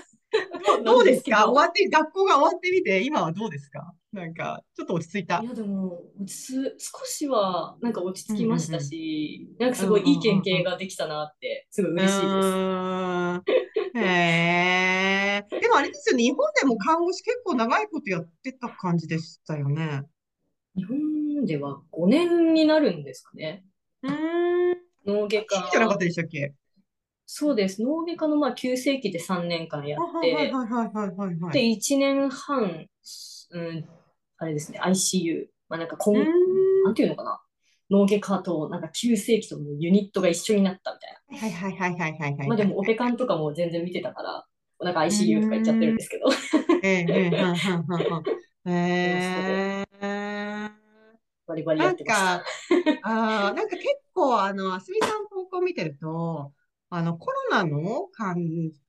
[0.83, 1.47] どうですか？
[1.49, 3.93] 終わって、学校が終わってみて、今はどうですか？
[4.11, 5.45] なんか、ちょっと落ち着いたい。
[5.45, 13.97] やでも落ち着少しはなんか落ち着きましたし、なんかすごいいい経験ができたなって、すごい嬉しいです。
[13.97, 15.59] へえ。
[15.61, 20.01] でもあれですよね、日本でも看護師結構長いことやってた感じでしたよね。
[20.75, 23.63] 日本では5年になるんですかね。
[24.03, 24.58] うーん。
[25.09, 26.53] 脳外科じゃなかったでしたっけ？
[27.25, 27.81] そうです。
[27.83, 30.51] 脳外科のまあ急性期で3年間やって。
[31.51, 32.87] で、1年半、
[33.51, 33.85] うん、
[34.37, 37.39] あれですね、ICU、まあなんかこん、うーんなんていうのかな。
[37.91, 42.45] 脳外科となんか急性期とのユニットが一緒になったみたいはいはいはいはいはいはな。
[42.45, 42.47] い。
[42.49, 44.45] まあでもオペカンとかも全然見てたから、
[44.81, 46.25] なんか ICU とか言っちゃってるんですけど。
[46.81, 48.29] ええ、ええ、はんはんはんはん。
[48.69, 50.69] ええ。
[51.47, 52.29] バリバリやなんってました。
[52.29, 52.43] か、
[53.01, 53.87] あーなんか結
[54.19, 56.51] 構、あの、あすみさんの投稿見てると、
[56.89, 58.35] あの、コロナの患、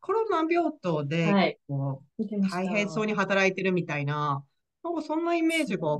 [0.01, 2.57] コロナ病棟ではい結構見てました。
[2.59, 4.43] 大変そうに働いてるみたいな、
[4.83, 5.99] なんかそんなイメージが。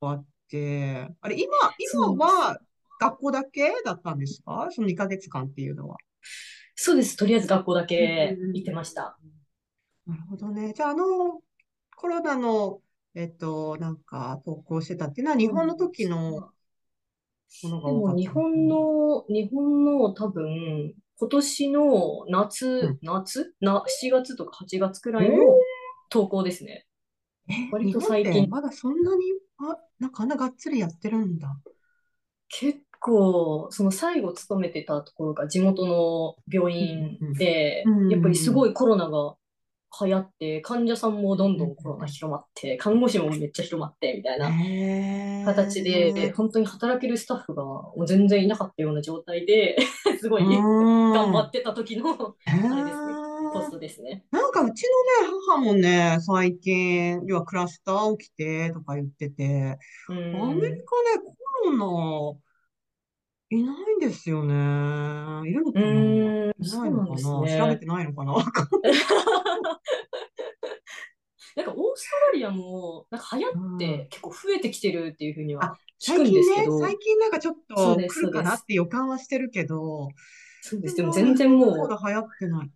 [0.00, 1.48] あって、あれ、今、
[1.92, 2.58] 今は
[3.00, 4.68] 学校だけだったんですか？
[4.70, 5.96] その2ヶ月間っていうのは。
[6.74, 7.16] そうです。
[7.16, 9.18] とりあえず学校だけ行ってました。
[10.06, 10.72] なるほどね。
[10.74, 11.40] じゃあ、あの、
[11.96, 12.80] コロナの、
[13.14, 16.50] えっと、なんか、投稿してたっていうのは、日本の時の
[17.62, 22.98] ものがでも日多かった本の、日本の多分、今年の夏、うん。
[23.02, 23.54] 夏？
[23.60, 25.36] な、7月とか8月くらいの
[26.08, 26.86] 投稿ですね。
[27.48, 28.50] え、割日本ってと最近。
[28.50, 29.22] まだそんなに、
[29.58, 31.56] あ、なんかあんながっつりやってるんだ。
[32.48, 39.34] 結構、その最後勤めてたところが地元の病院でやっぱりすごいコロナが
[40.00, 44.50] 流行って、患者さんもどんどんコロナ広まって、看護師もめっちゃ広まって、みたいな
[45.44, 49.76] 形で、本当に働けるスタッフがもう全然いなかったような状態で、
[50.20, 53.12] すごい頑頑張ってた時のあれですね
[53.52, 54.24] ポストですね。
[54.30, 54.84] なんかうち
[55.20, 59.78] のね、母もね、最近、要はクラスター起きてとか言ってて、
[60.08, 60.84] うアメリんカね、
[61.62, 62.38] コロナ、
[63.56, 64.54] いないんですよね。
[65.48, 67.56] いるのかうなーん、いそないのかうなんですね。
[67.56, 68.32] な調べてないのかな？
[68.32, 68.92] わかんない
[71.56, 80.08] なんかオーストラリアもなんか流行って結構増えてきてるっていうふうにはあ聞くん最近ね、ですけど、最近なんかちょっとそうです来るかなって予感はしてるけど、
[80.62, 80.96] そうです。
[80.96, 82.70] でも全然もう、まだ流行ってない。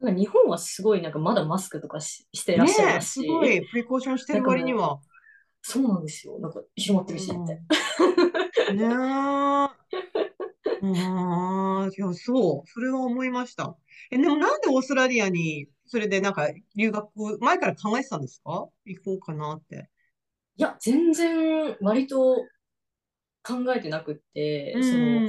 [0.00, 5.00] なんか日本はすごいなんかまだマスクとかし、してらっしゃいねえ、ますし、すごいプリコーションしてる割には。
[5.62, 6.38] そうなんですよ。
[6.38, 7.60] なんか広まってるし、うんって。
[8.72, 8.86] ねえ。
[8.86, 9.74] あ
[10.82, 13.76] あ、いや、そう、それは思いました。
[14.10, 18.68] え、でもなんでオーストラリアに、それでなんか留学、前から考えてたんですか？
[18.84, 19.88] 行こうかなって。
[20.56, 22.36] いや、全然割と
[23.42, 25.20] 考えてなくって、その、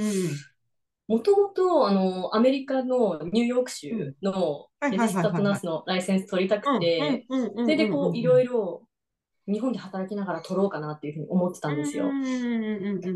[1.08, 8.82] もともと、あの、アメリカのニューヨーク州のはいレジスタはいはいはいットナースのライセンス取りたくて、うんうんうんうんそれでこう、いろろいろ
[9.46, 12.18] 日本で働きながら取ろうかなっていうふうに思ってたんですよ。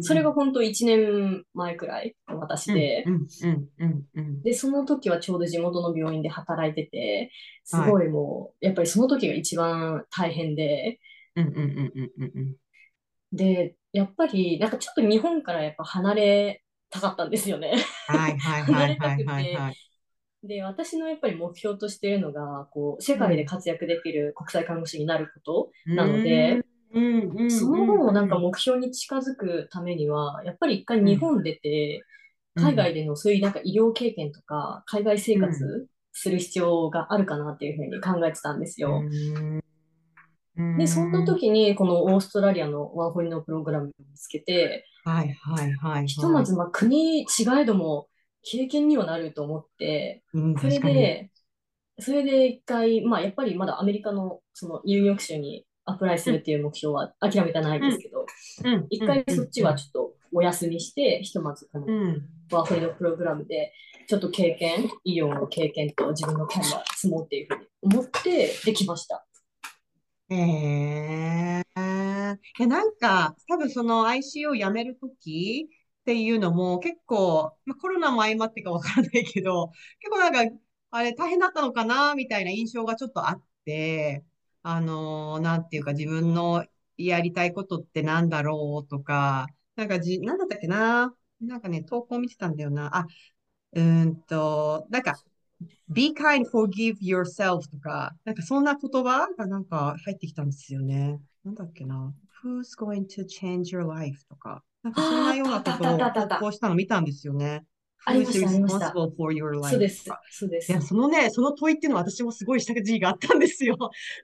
[0.00, 3.12] それが本当1年前くらいの私で。
[4.44, 7.30] で、その時はちょうど地元の病院で働いてて、
[7.64, 11.00] すごいもう、やっぱりその時が一番大変で、
[13.32, 17.74] で、やっぱりなんかちょっと日本からやっぱ離れたかったんですよね。
[18.06, 19.76] はいはいはいはいはいはい。
[20.42, 26.62] で、私のやっぱり目標としているのが、こう、世界で活躍できる国際看護師になることなので、
[27.50, 32.02] そのなんか目標に近づくためには、やっぱり一回日本出て、
[32.54, 39.02] 海外でのそういうなんか医療経験とか、海外生活する必要があるかなっていうふうに考えてたんですよ。
[40.56, 40.78] うん。
[40.78, 47.26] で、そんな時にこのオーストラリアのワーホリのプログラムを見つけて、はいはいはいひとまずまあ国違
[47.60, 48.08] えども
[48.48, 51.30] 経験にはなると思って、うんそれで、
[51.98, 58.24] それで一回、まあやっぱりまだアメリカのそのニューヨーク州にアプライするっていう目標は諦めてないですけど、
[58.64, 58.86] うん。
[58.88, 62.28] 一回そっちはちょっとお休みして、ひとまずこのうん。
[62.52, 63.72] ワーホリのプログラムで
[64.06, 69.26] ちょっと経験、医療の経験と自分のキャリア積もうっていうふうに思ってできました。
[70.30, 71.62] ええ
[72.58, 75.68] いや、なんか、多分その ICU を辞めるとき
[76.06, 80.56] っていうのも結構、まあ、コロナも相まってかわからないけど、 結構なんか、
[80.90, 84.24] あれ大変だったのかなみたいな印象がちょっとあって、
[84.62, 86.64] あのーなんていうか自分の
[86.96, 91.12] やりたいことってなんだろうとか、なんかじ、なんだったっけな？
[91.40, 92.96] なんかね、投稿見てたんだよな。
[92.96, 93.06] あ、
[93.72, 95.16] うんと、なんか、
[95.88, 101.20] be kind, forgive yourself とか、なんかそんな言葉がなんか入ってきたんですよね。
[101.44, 102.14] なんだっけな
[102.44, 104.24] ？Who's going to change your life?
[104.28, 107.64] とか、なんかそんなようなことあーあったあったあったあったを投稿したの見たんですよね。
[108.04, 109.78] ありま Who's したありました responsible for your そう life?
[109.80, 110.04] です。
[110.30, 110.70] そうです。
[110.70, 113.76] いや、そのね、その問いっていうのは私もすごいした字があったんですよ。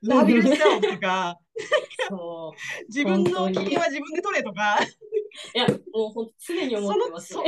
[0.02, 1.36] うん Love yourself とか。
[2.86, 4.78] 自分の本当に機嫌は自分で取れとか、
[5.54, 7.42] いや、もう本当常に思ってますね。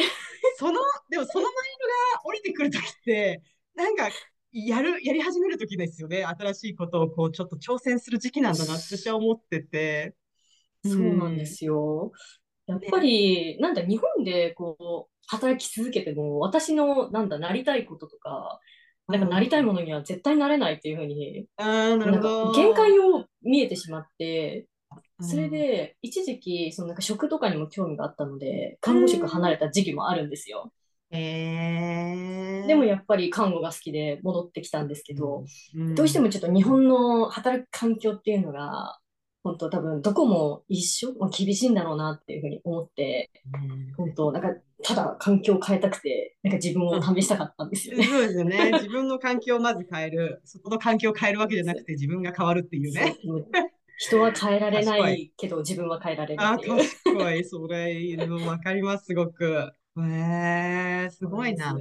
[0.57, 1.87] その、でもそのマインド
[2.18, 3.40] が降りてくるときって、
[3.77, 4.09] なんか、
[4.53, 6.24] やる、やり始めるときですよね。
[6.24, 10.14] 新しいことをこう、ちょっと挑戦する時期なんだなって私は思ってて。
[10.85, 12.12] そうなんですよ。
[12.66, 18.61] やっぱり、なんだ、日本でこう、働き続けても、私の、なんだ、なりたいこととか、
[19.09, 21.46] なんかなりたいものには絶対なれないっていうふうに、
[22.46, 22.53] な。
[22.55, 24.66] 限界を見えてしまって、
[25.18, 25.29] うん。
[25.29, 30.72] それで、一時期、そのなんか食とかにも興味があったので、看護職離れた時期もあるんですよ。
[31.11, 38.98] えー、でもやっぱり看護が好きで戻ってきたんですけど、うん、どうしてもちょっと日本の働く環境っていうのが、
[39.44, 44.48] 本当多分どこも一緒、まあ厳しいんだろうなっていうふうに思って、うん本当なんか
[44.83, 48.04] ただ環境を変えたくて、なんか自分を試したかったんですよね。
[48.04, 48.70] そうですよね。
[48.80, 50.40] 自分の環境をまず変える。
[50.44, 53.16] そこの環境を変えるわけじゃなくて自分が変わるっていうね。
[53.98, 56.76] 人は変えられな賢いけど自分は変えられるあ、っていう。
[56.78, 57.44] 賢い。
[57.44, 59.70] それ、わかります、すごく。
[59.98, 61.76] えー、すごいな。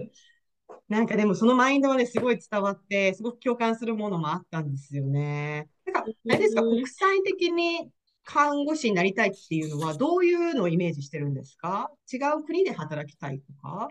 [0.89, 5.67] なんかでもそのマインドはね、すごい伝わって、すごく共感するものもあったんですよね。
[5.93, 6.69] なんか、あれですか、うん。
[6.71, 7.89] 国際的に
[8.25, 11.91] 看護師になりたいっていうのは、どういうのをイメージしてるんですか？
[12.11, 13.89] 違う国で働きたいとか？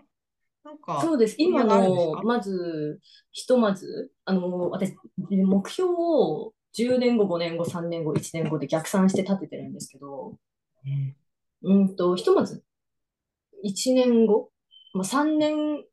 [0.63, 1.35] なんか、そうです。
[1.37, 2.99] 今の、かまず、
[3.31, 10.37] ひとまず、あの、私、目標を10年後、5年後、3年後、1年後で逆算して立ててるんですけど、
[10.85, 11.17] ね
[11.63, 12.63] うんと、ひとまず、
[13.65, 14.51] 1年後、
[14.93, 15.83] まあ、3年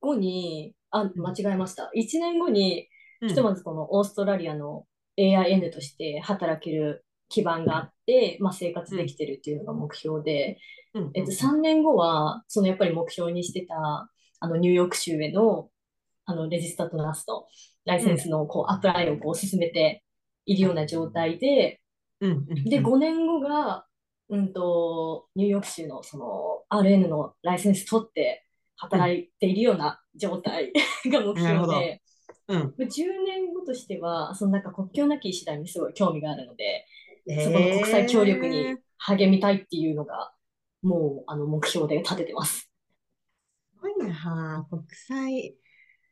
[0.00, 1.90] 後に、あ、間違えました。
[1.94, 2.88] 1年後に、
[3.22, 3.28] うん。
[3.28, 4.86] ひとまずこのオーストラリアの
[5.20, 10.58] AIN として働ける基盤があって、まあ、生活できてるっていうのが目標で、
[10.94, 11.10] うん。
[11.14, 15.68] えっと、3年後は、そのやっぱり目標にしてた、あの、ニューヨーク州への、
[16.24, 17.46] あの、レジスタートナースの
[17.84, 20.02] ライセンスの、こう、アプライをこう、進めて
[20.46, 21.80] いるような状態で、
[22.20, 22.46] うん。
[22.48, 22.64] うん。
[22.64, 22.84] で、うん。
[22.84, 23.86] 5年後が、
[24.28, 30.72] うんと、ニューヨーク州のその RN のライセンス取って働いているような状態
[31.06, 32.00] が目標で、
[32.50, 32.74] うん。
[32.76, 36.84] まあ10年後としては、そのなんか国境なき医師団にすごい興味があるので、
[37.44, 40.32] そこの国際協力に励みたいっていうのが、
[40.82, 42.70] もうあの目標で立ててます。
[43.72, 45.54] すごいな、国際。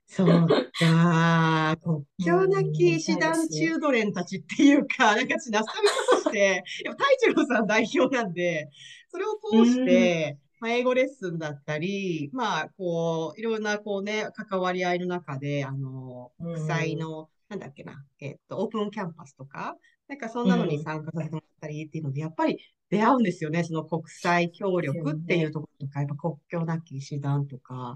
[0.07, 0.46] そうか、
[1.83, 5.88] 国境なき医師団チュードレンたちっていうか、なんか私、ナスタミ
[6.22, 8.70] として、やっぱ太一郎さん代表なんで、
[9.11, 19.77] それを通して、まあ、英語レッスンだったり、まあ、こう、いろんな、こうね、関わり合いの中で、あの、うん国際の、なんだっけな、えっと、オープンキャンパスとか、
[20.09, 22.59] なんかそんなのに参加させてもらったりっていうので、やっぱり
[22.90, 23.64] 出会うんですよね。
[23.64, 27.94] その国際協力っていうところとか、やっぱ国境なき医師団とか、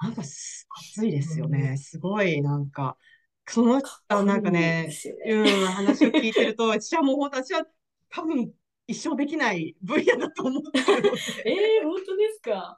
[0.00, 1.76] なんかす、熱いですよね。
[1.76, 2.96] すごい、なんか、
[3.46, 5.22] その、あなんかいいねで、すよね。
[5.32, 7.66] うん、話を聞いてると、私はもう本当、私は
[8.08, 8.52] 多分
[8.90, 11.12] 一生できない分野だと思ってる
[11.46, 12.76] えー、本当ですか？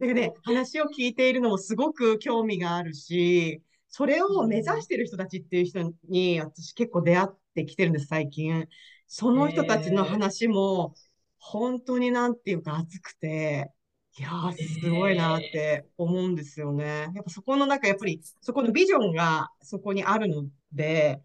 [0.00, 8.66] なんかね、話を聞いているのもすごく興味があるし、それを目指してる人たちっていう人に私結構出会ってきてるんです、最近。
[9.06, 10.94] その人たちの話も
[11.38, 13.70] 本当になんていうか熱くて、
[14.18, 17.10] いやー、すごいなって思うんですよね。
[17.14, 21.20] やっぱそこのなんかやっぱりそこのビジョンがそこにあるので、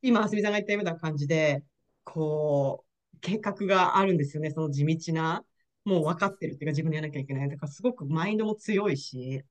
[0.00, 1.64] 今、あすみさんが言ったような感じで、
[2.04, 2.89] こう、
[3.20, 5.44] 計画があるんですよね、その地道な。
[5.84, 7.48] もう分かってるっていうか自分でやらなきゃいけない。
[7.48, 9.42] だからすごくマインドも強いし、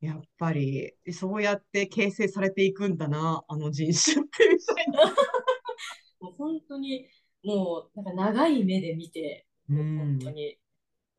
[0.00, 5.14] やっぱりそうやって形成されていくんだな、あの人種ってみたいな。
[6.20, 7.08] もう本当に、
[7.44, 10.58] もうなんか長い目で見て、うん本当に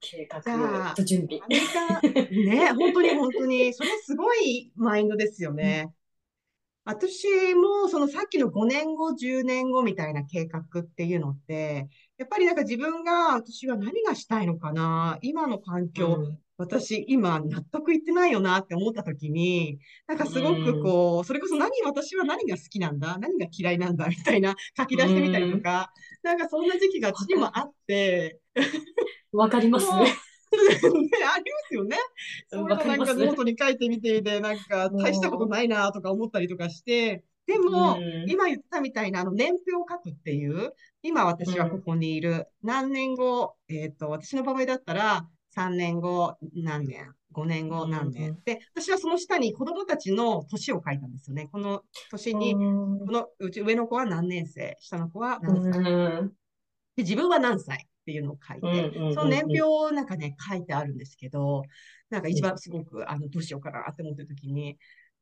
[0.02, 0.42] 計画
[0.96, 1.42] と準備
[2.32, 5.94] ね、本当に本当に、それすごいマインドですよね。
[6.86, 16.40] 私も、そのさっきの5年後、10年後みたいな計画っていうのって、やっぱりなんか自分が、私は何がしたいのかな今の環う境、ん。
[16.58, 28.40] 私今納得いってないよなって思った時に、なんかすごくこう、それこそ何、私は何が好きなんだ何が嫌いなんだみたいな書き出してみたりとか、なんかそんな時期が私にもあって、
[29.32, 29.86] わかります。
[29.90, 30.04] も
[30.52, 31.98] ありますよね。
[32.48, 48.38] そういうのなんかノートに書いてみてで、なんか大したことないなとか思ったりとかして、でも、うん今言ったみたいなあの年表を書くっていう、今私はここにいる、何年後、えっと、私の場合だったら、3年後何年、5年後何うん年。
[48.46, 51.50] で、私はその下に子供たちの年を書いたんですよね。
[51.52, 51.82] この
[52.12, 55.92] 年に、うんこのうち上の子は何年生、下の子はう何歳。
[56.24, 56.28] ん。
[56.98, 61.64] で、自分は何歳っていうのを書いて、その年表をなんかね、書いてあるんですけど、
[62.10, 64.78] なんか一番すごく、あの、どうしようかなって思ってる時に、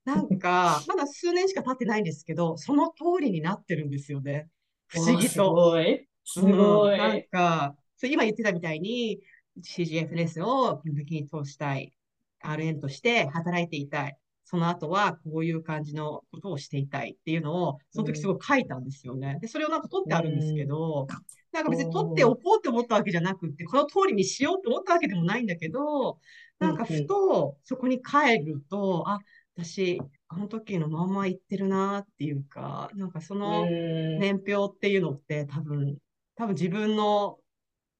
[0.06, 4.50] なんか、 まだ数年しか経ってないんですけど、その通りになってるんですよね。
[4.88, 5.54] 不思議すと。
[5.54, 6.08] ごい。
[6.24, 7.30] すうんごなんい。
[7.32, 9.22] か、そう今言ってたみたいに、
[9.64, 11.94] CGFNS をこの時に通したい。
[12.42, 14.18] RN として働いていたい。
[14.50, 19.40] その後はこういう感じのことをしていたいっていうのを、その時すごい書いたんですよね。
[19.42, 21.06] で、それをなんか取ってあるんですけど、
[21.52, 26.20] なんか別に取っておこうって思ったわけじゃなくって、この通りにしようって思ったわけでもないんだけど、
[26.60, 29.20] なんかふとそこに帰ると、あ、
[29.58, 35.98] 私、あの時のまんま言ってるなっていうか、なんかその、うん年表っていうのって多分、
[36.36, 37.38] 多分自分の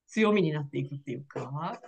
[0.08, 1.82] 強みになっていくっていうか、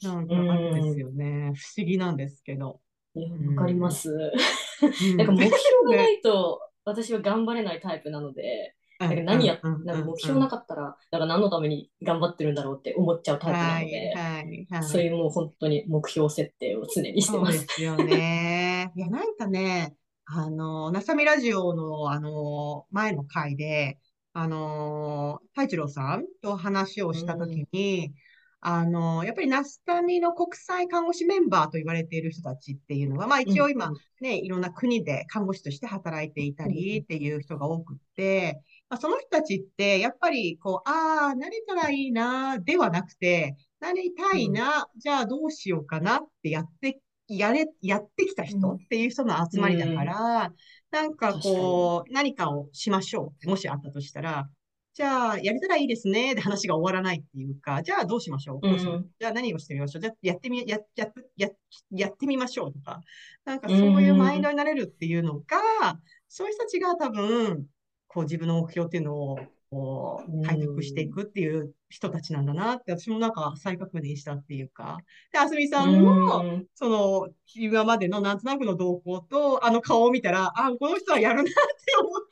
[0.00, 1.52] なんかあるんですよね。
[1.54, 2.80] 不思議なんですけど。
[3.16, 4.10] いやわかります。
[4.10, 5.56] うんなんか目標
[5.90, 14.82] が ないと、私は頑張れないタイプなので、なんか何や、うんなんか目標なかったら、なんか何のために頑張ってるんだろうって思っちゃうタイプなのはい、で、はい、はい。
[14.84, 17.50] そういうもう本当に目標設定を常にしてそうま。
[17.50, 18.92] ですすよね。
[18.94, 19.94] いや、なんかね、
[20.26, 23.98] あの、なさみラジオの、あの、前の回で、
[24.32, 28.12] あの、太一郎さんと話をしたときに、
[28.60, 46.98] あの、やっぱりナスタミの国際看護師メンバーと言われている人たちっていうのは、まあ一応今うんね、いろんな国で看護師として働いていたりっていう人が多くって、まあ、その人たちって、やっぱりこう、ああ、なれたらいいな、ではなくて、なりたいな、じゃあどうしようかなってやって、
[47.28, 48.76] やれ、やってきた人うん。
[48.76, 50.52] っていう人の集まりだから、
[50.90, 54.48] なんかこう、何かをしましょうもしあったとしたら、
[54.96, 58.96] じゃあ、やれたらいいですね、で話が終わらないっていうか、じゃあどうしましょう、どうしうう？
[59.00, 60.00] んじゃあ何をしてみましょう？
[60.00, 61.50] じゃあやってみ、や、や、や、
[61.90, 63.02] やってみましょうとか、
[63.44, 67.66] なんかそういうマインドになれるっていうのが、そういう人たちが多分、
[68.06, 69.38] こう自分の目標っていうのを、
[69.68, 74.96] こう、開拓していくっていう人たちなんだなって、私もなんか再確認したっていうか。
[75.30, 76.66] で、あすみさんも、うん。
[76.74, 81.52] その、今までのなんとなくの動向と、あの顔を見たら、あ、この人はやるなって
[82.00, 82.22] 思っ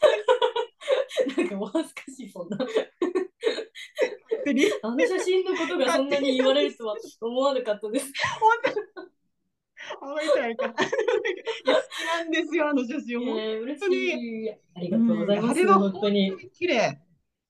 [1.36, 2.58] なんかもう恥ずかしい、そんな。
[4.82, 8.12] あの写真のことがそんなに言われるとは思わなかったです。
[10.00, 10.66] あまりじゃないか。
[10.66, 10.82] いや、好
[11.82, 13.38] きなんですよ、あの写真も。
[13.38, 14.54] えー、嬉当に。
[14.74, 15.66] ありがとうございます。
[15.66, 16.32] 本当に。
[16.52, 17.00] 綺麗。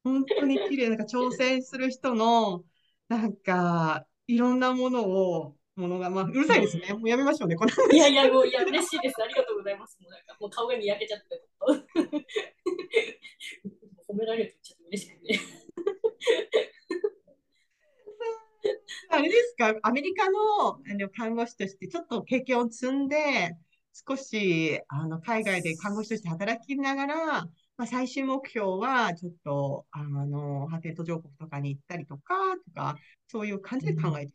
[0.03, 0.89] 本当に綺麗。
[0.89, 2.65] なんか挑戦する人の、
[3.09, 6.93] なんか、いろんなものを、ものが、まあ、うるさいですね。
[6.93, 7.95] もうやめましょうね、この話。
[7.95, 9.23] いやいや、もう、いや、嬉しいです。
[9.23, 9.99] ありがとうございます。
[10.01, 11.43] もうなんか、もう顔がにやけちゃって。
[14.09, 15.41] 褒められるとちょっと嬉しくて。
[19.11, 23.57] あれですか、アメリカの看護師としてちょっと経験を積んで、
[24.09, 27.17] 少しあの海外で看護師として働きながら、
[27.77, 32.35] まあ、最終目標はちょっとあの発展途上国とかに行ったりとか、
[32.67, 32.97] とか、
[33.29, 34.33] そういう感じで考えている。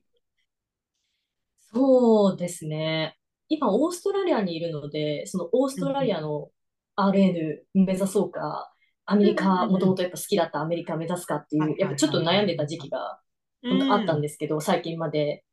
[1.72, 3.18] そうですね。
[3.48, 6.52] 今、オーストラリアにいるので、そのオーストラリアの
[7.08, 8.72] RN 目指そうか、
[9.06, 13.20] アメリカ、うんもともとやっぱ好きだったアメリカ目指すかっていはいうやっぱちょっと悩んでた時期が
[13.64, 15.44] 本当あったんですけど、最近まで。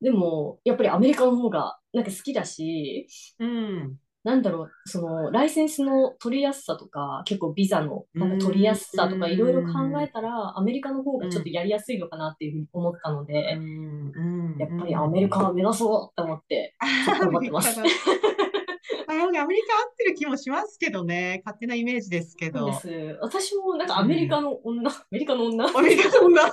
[0.00, 3.06] でも、やっぱりアメリカの方がなんか好きだし、
[3.38, 3.96] うん。
[4.24, 17.80] なんだろう、そのライセンスの取りやすさとか、結構ビザのなんか取りやすさとかうんいろいろ考えたら、アメリカの方がちょっとやりやすいのかなっていうふうに思ったので、うんやっぱりアメリカを目指そうと思って、 ア頑張ってます
[19.06, 21.42] なんかアメリカ合ってる気もしますけどね。
[21.44, 22.72] 勝手なイメージですけど。
[23.20, 26.42] 私もなんかアメリカの女、アメリカの女アメリカそんな。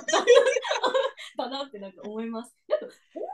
[1.38, 2.54] だなってなんか思います。
[2.70, 2.78] オー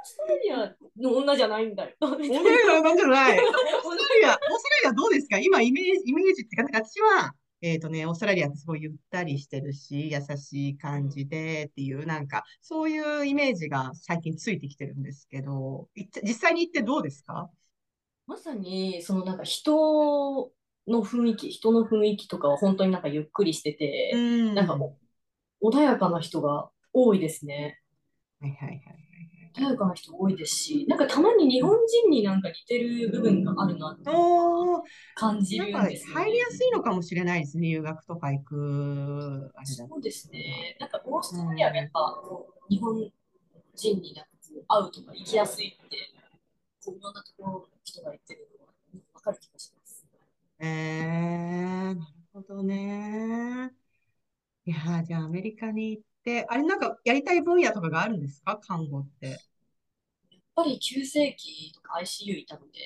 [0.05, 1.97] ストラリアの女じゃないんだよ。
[2.01, 3.39] オーストラリアなんじゃない。
[3.41, 3.49] オース
[3.83, 5.39] トラリア、オーストラリアどうですか？
[5.39, 17.51] 今イメージ、イメージってか、私は、えっとね、オーストラリアってすごいゆったりしてるし、優しい感じでっていう、なんか、そういうイメージが最近ついてきてるんですけど、い実際に行ってどうですか？
[18.27, 20.53] まさに、そのなんか人
[20.87, 24.77] の雰囲気、人の雰囲気とかは本当になんかゆっくりしてて、んなんか
[25.61, 27.81] お穏やかな人が多いですね。
[28.41, 28.81] はいはいはい
[29.57, 34.05] 穏やかな人多いですし、なんかたまに日本人になんか似てる部分があるなって
[35.15, 36.53] 感じるんですよ入りやね。
[36.53, 37.69] すいのかもしれないですね。
[37.69, 39.89] 留学とか行く、あれだと。
[39.89, 40.77] そうですね。
[40.79, 42.23] なんかオーストラリアがやっぱ
[42.69, 43.11] 日本
[43.77, 45.97] 人になんかこう会うとか行きやすいって、
[46.85, 48.73] こういろんなところの人が言ってるのは
[49.15, 50.05] 分かる気がします。
[50.59, 52.01] えー、なる
[52.33, 53.73] ほどね。
[54.65, 58.59] いやー、じゃあアメリカに行って、あれなんかやりたい分野とかがあるんですか？
[58.59, 59.29] 看護って。
[59.29, 59.39] やっ
[60.57, 62.81] ぱり急性期とか ICU いたので、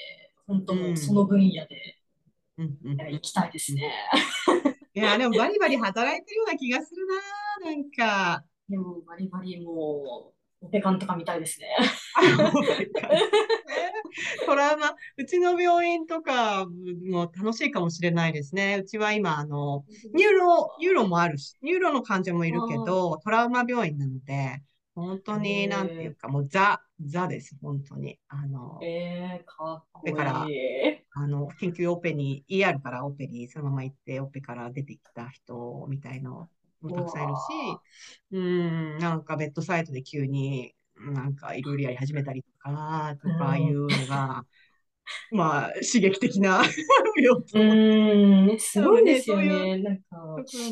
[0.46, 1.96] 本当もううんその分野で
[2.58, 3.92] うんうん行きたいですね。
[4.92, 8.44] いやー、でもバリバリ働いてるような気がするなー、なんか。
[8.68, 11.68] でもバリバリもう、オペ看とか見たいですね。
[14.44, 16.66] トラウマ、うちの病院とか
[17.10, 18.78] も楽しいかもしれないですね。
[18.80, 24.62] うちは今、あの、 neuro、neuro もあるし、 neuro の患者もいるけど、トラウマ病院なので、
[24.94, 28.18] 本当に、なんていうか、もうザ、ザです、本当に。
[28.28, 30.98] あの、えー、かっこだからいい。
[31.12, 36.50] あの、緊急オペに、ER からオペにそのまま行って、オペから出てきた人みたいの
[36.80, 37.38] もたくさんいるし、
[38.32, 44.44] うん、なんかベッドサイドで急になんかいろいろやり始めたりとか、とかいうのが、
[45.32, 46.62] まあ、刺激的な
[47.54, 49.78] 病うん、すごいですよね。
[49.78, 50.04] なんか。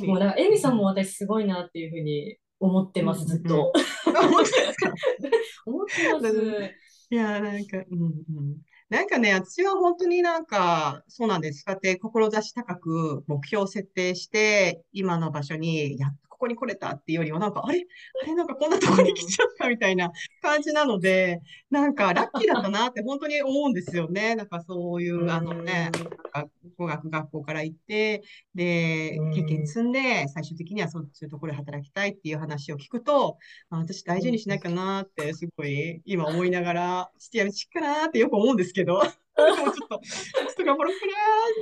[0.07, 3.73] もうなんか、エミさんも私すごいなっていうふうに思ってます、ずっと。
[5.67, 6.75] 思ってます。
[7.11, 8.57] いや、なんか、うんうん。
[8.91, 11.63] なんかね、私は本当になんか、そうなんです。
[11.65, 11.99] かって
[12.43, 17.85] 志高く目標を設定して、今の場所に、やっとここに来れたっていうよりは、なんか、あれ？
[18.23, 18.35] あれ？
[18.37, 24.37] なんかこんなとこに来ちゃったみたいな感じなので、なんかラッキーだったなって本当に思うんですよね。
[24.37, 28.23] なんかそういう、あのね、なんか語学学校から行って、
[28.55, 33.39] でうん、経験積んで、最終的にはそういうところで働きたいっていう話を聞くと、
[33.71, 40.01] あ私大事にしなきゃなーって、すごい今思いながら、してやるしっかなーってよく思うんですけど、 ちょっと
[40.69, 41.13] 頑張ろうかな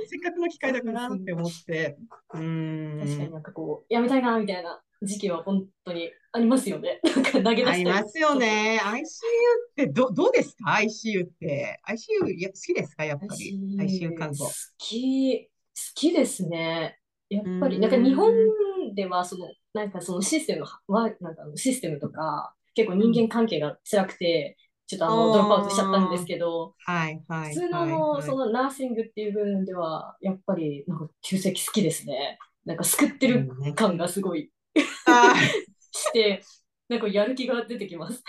[0.05, 1.97] ー、せっかくの機会だからって思って、
[2.33, 2.99] うーん。
[3.05, 6.99] 確かになんかこう、やめたいな、みたいな時期は本当にありますよね。
[7.15, 7.83] なんか投げ出あり。
[7.83, 8.79] りますよね。
[8.83, 9.03] ICU っ
[9.75, 11.79] てど、どうですか ?ICU って。
[11.87, 13.05] ICU や好きですか？
[13.05, 13.59] やっぱり。
[13.79, 14.51] ICU 看護好。
[14.77, 15.49] き、好
[15.95, 16.99] きですね。
[17.29, 18.31] やっぱり、うんなんか日本
[18.95, 24.55] では、その、なんかそのシステムは、なんかシステムとか、結構人間関係が辛くて、
[24.87, 28.31] ちょっとあの、ドロップアウトしちゃったんですけど、はい、はい、普通のあはい、の、はい。
[28.31, 32.39] そのナーシングっていう部分では、やっぱり、なんか、急性期好きですね。
[32.65, 34.51] なんか、救ってる感がすごい
[35.05, 35.33] あ
[35.91, 36.43] して、
[36.89, 38.23] なんか、やる気が出てきます。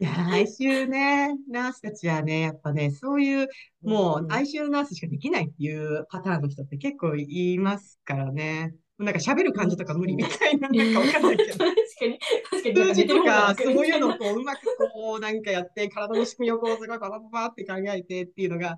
[0.00, 3.48] ーいや、ICU ね、ナースたちはね、やっぱね、そういう、
[3.82, 8.74] もううん ICU ナースしかできないっていうパターンの人って結構いますからね。
[9.00, 11.52] なんか喋る感じとか無理みたいな、なんかわかんないけど。
[11.58, 12.18] 確かに、
[12.50, 14.60] 確かに、数字とかそういうのをみこう、 うまく
[14.92, 18.76] こう、なんかやって、体の仕組みをこう、すごいババババって考えてっていうのが、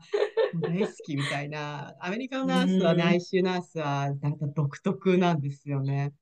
[0.60, 1.94] 大好きみたいな。
[2.00, 6.12] アメリカのナースはね、うん ICU ナースは、なんか独特なんですよね。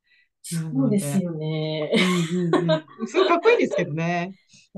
[0.43, 1.93] そうですよね。
[2.33, 3.07] うんうんうん。
[3.07, 4.33] すごいかっこいいですけどね。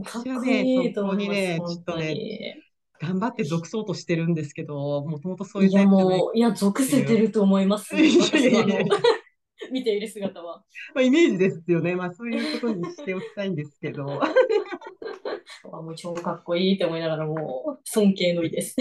[0.05, 2.62] かっこいいと思います、ねちょっとねに。
[3.03, 6.19] 頑張って属そうとしてるんですけど、もともとそういういや、タイプじゃない。
[6.19, 7.97] もう、いや、属せてると思います。
[7.97, 8.97] いやいや私のあのいやいや、
[9.73, 10.63] 見ている姿は。
[10.95, 11.97] まあ、イメージですよね。
[11.97, 14.23] まあ、そういうことにしておきたいんですけど。
[14.23, 18.77] あもう超かっこいいって思いながら、もう、尊敬の意です。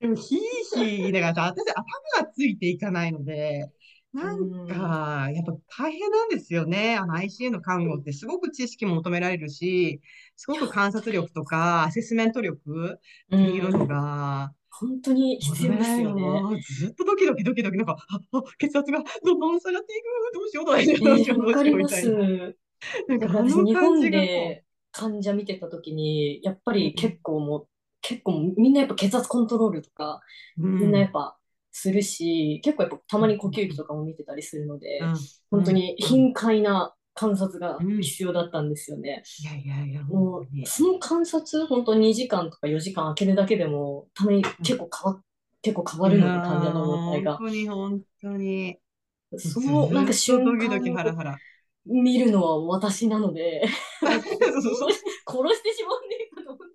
[0.00, 0.38] でも、ひい
[0.74, 1.84] ひい言いながら、私、頭
[2.22, 3.70] がついていかないので、
[4.16, 5.52] なんか、やっぱ
[5.84, 6.96] 大変なんですよね。
[6.96, 10.00] あの ICU の看護ってすごく知識も求められるし、
[10.36, 12.98] すごく観察力とかアセスメント力っ
[13.30, 16.62] ていうのが本当に必要ですよね。
[16.62, 21.88] ずっとドキドキドキドキ、なんか、あ、あ血圧がどんどん下がっていく、どうしよう、どうしよう、えどうしよう、ーどうしよう、み。
[21.88, 22.54] たいな。
[23.08, 27.68] なんか、あの私日本で患者見てた時に、やっぱり結構もう、
[28.02, 30.20] 結構みんなやっぱ血圧コントロールとか、
[30.58, 31.38] うんみんなやっぱ
[31.78, 35.14] するし、結構やっぱたまに呼吸器とかも見てたりするので、うん
[35.50, 39.22] 本当にうん頻回な観察がうん必要だったんですよね。
[39.42, 45.20] いやいやいや、もう、その観察、本当2時間とか4時間空けるだけでも、たまに結構変わ、
[45.60, 47.36] 結構変わるので、患者の状態が。
[47.36, 48.78] 本当に、本当に。
[49.36, 51.36] その、なんか瞬間とドキドキハラをハラ。
[51.84, 53.62] 見るのは私なので、
[54.00, 54.96] 殺し
[55.62, 56.15] てしまうんねえかと思って。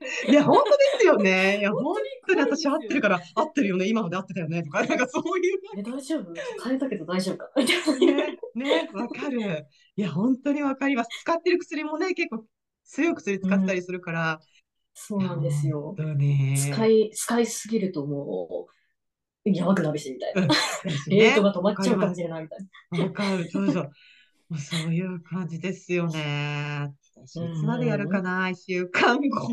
[0.27, 1.59] いや、本当ですよね。
[1.59, 1.95] いや、本本
[2.27, 3.87] 当に私合ってるから、合ってるよね。
[3.87, 4.63] 今まで合ってたよね。
[4.63, 6.33] とか、なんかそういうえ、大丈夫？
[6.63, 7.49] 変えたけど大丈夫か？
[7.59, 9.65] ね、 ね、わかる。
[9.95, 11.09] いや、本当にわかります。
[11.21, 12.45] 使ってる薬もね、結構
[12.85, 14.39] 強い薬使ってたりするから。
[14.93, 16.55] そうなんですよね。
[16.57, 18.67] 使い、使いすぎるとも
[19.45, 20.41] う、やばくなるし、みたいな。
[21.07, 22.59] レートが止まっちゃうかもしれないみたい
[22.91, 23.05] な。
[23.05, 23.49] わかる。
[23.49, 23.91] そうそう
[24.57, 26.93] そういう感じですよね。
[27.25, 29.47] 私いつまでやるかな、一週間後。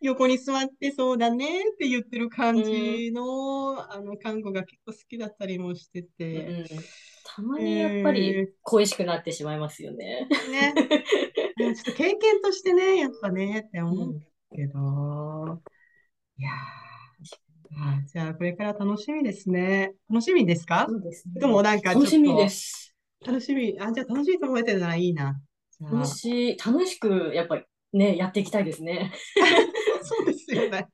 [0.00, 6.38] 横に座ってそうだねって言ってる感じの、あの、看護が結構好きだったりもしてうて。
[6.62, 6.66] ん
[7.28, 10.28] たまにやっぱり恋しくなってしまいますよね。
[10.50, 10.74] ね。
[11.58, 15.60] ちょっと経験としてね、やっぱね、って思うんですけど。
[16.38, 16.52] いやー
[17.78, 19.92] あじゃあ、これから楽しみですね。
[20.08, 20.86] 楽しみですか？
[20.88, 22.85] そうですねでもなんか楽しみです。
[23.26, 23.76] 楽しみ。
[23.80, 25.40] あ、じゃあ楽しいと思えてるならいいな。
[25.80, 29.12] 楽しい、楽しく、やっぱりね、やっていきたいですね。
[30.02, 30.86] そうですよね。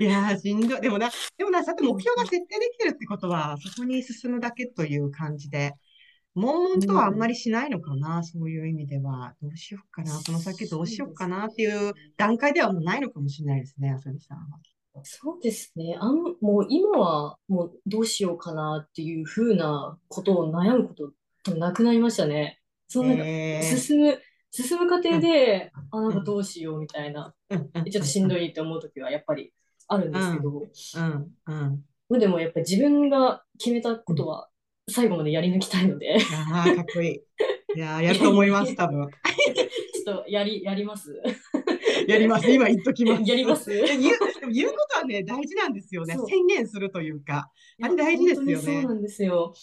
[0.00, 0.80] いやー、しんどい。
[0.80, 5.74] でもな、でもな、さて目標が設定できてるってことは、そこに進むだけという感じで、
[6.34, 9.34] 悶々とはあんまりしないのかな、そういう意味では。
[9.40, 14.58] どうしようかな、この先どうしようかなっていう段階ではもうないのかもしれないですね、あさみさんは。
[15.02, 15.96] そうですね。
[16.00, 21.12] あん、もう今はもうどうしようかなっていうふうなことを悩むこと
[21.52, 22.60] なくなりましたね。
[22.88, 24.18] そのなんかえー進む、
[24.50, 29.52] 進む過程で、あ、なんかどうしようみたいな、うんうんちょっとしんどいって思うときはやっぱり
[29.88, 32.18] あるんですけど、うん、うん。
[32.20, 34.48] でもやっぱり自分が決めたことは
[34.88, 36.16] 最後までやり抜きたいので、
[36.52, 37.20] ああ、かっこいい。
[37.76, 39.08] いやー、やると思います、 多分。
[39.08, 41.20] ちょっとやり、やります？
[42.06, 42.50] やります。
[42.50, 43.22] 今言っときます。
[43.28, 43.70] やります？
[43.70, 43.86] 言う、
[44.40, 46.16] でも言うことはね、大事なんですよね。
[46.28, 47.50] 宣言するというか。
[47.82, 49.54] あれ大事ですよね本当にそうなんですよ。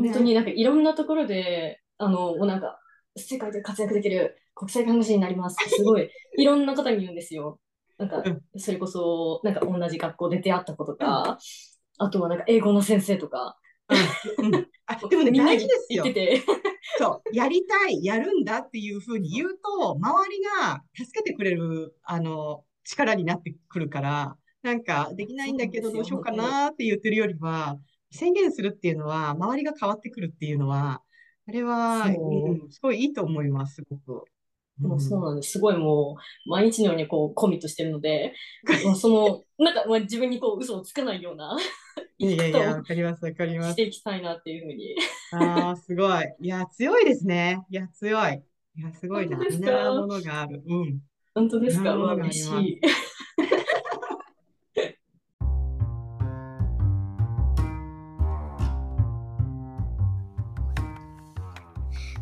[0.00, 0.08] ね。
[0.08, 2.78] 本当になんかいろんなところで、あの、もうなんか、
[3.16, 7.60] 世界で活躍できる国際看護師になりますすごい、いろんな方に言うんですよ。
[7.98, 11.38] なんかうん、それこそ、なんか同じ学校で出会った子とか、
[11.98, 13.56] あとはなんか英語の先生とか、
[14.86, 16.04] あ でもね、みんな大事ですよ。
[16.98, 27.78] そう、やりたい、やるんだっていうふうに言うと、周りが助けてくれる、あの、力になってくるから、なんか、できないんだけど、どうしようかなって言ってるよりは、
[28.12, 31.02] 宣言するっていうのは、周りが変わってくるっていうのは、
[31.48, 32.04] あれは、
[32.70, 34.24] すごいいいと思います、すごく。
[34.80, 35.52] もうそうなんです。
[35.52, 38.34] すごいもう、毎日のようにこう、コミットしてるので、
[39.00, 41.56] その、なんかまあ自分にこう、嘘をつかないような
[42.18, 43.70] いやいやわかります、わかります。
[43.70, 44.94] をしていきたいなっていうふうに。
[45.32, 46.34] ああ、すごい。
[46.40, 47.64] いや、強いですね。
[47.70, 48.42] いや、強い。
[48.76, 49.36] いや、すごいな。
[49.36, 49.70] 本当ですか？
[49.70, 50.62] 見習うものがある。
[50.66, 51.00] うん。
[51.34, 51.94] 本当ですか？
[51.94, 52.80] 嬉しい。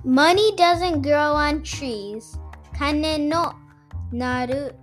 [0.04, 2.40] Money doesn't grow on trees.
[2.78, 3.54] 金の
[4.12, 4.76] なる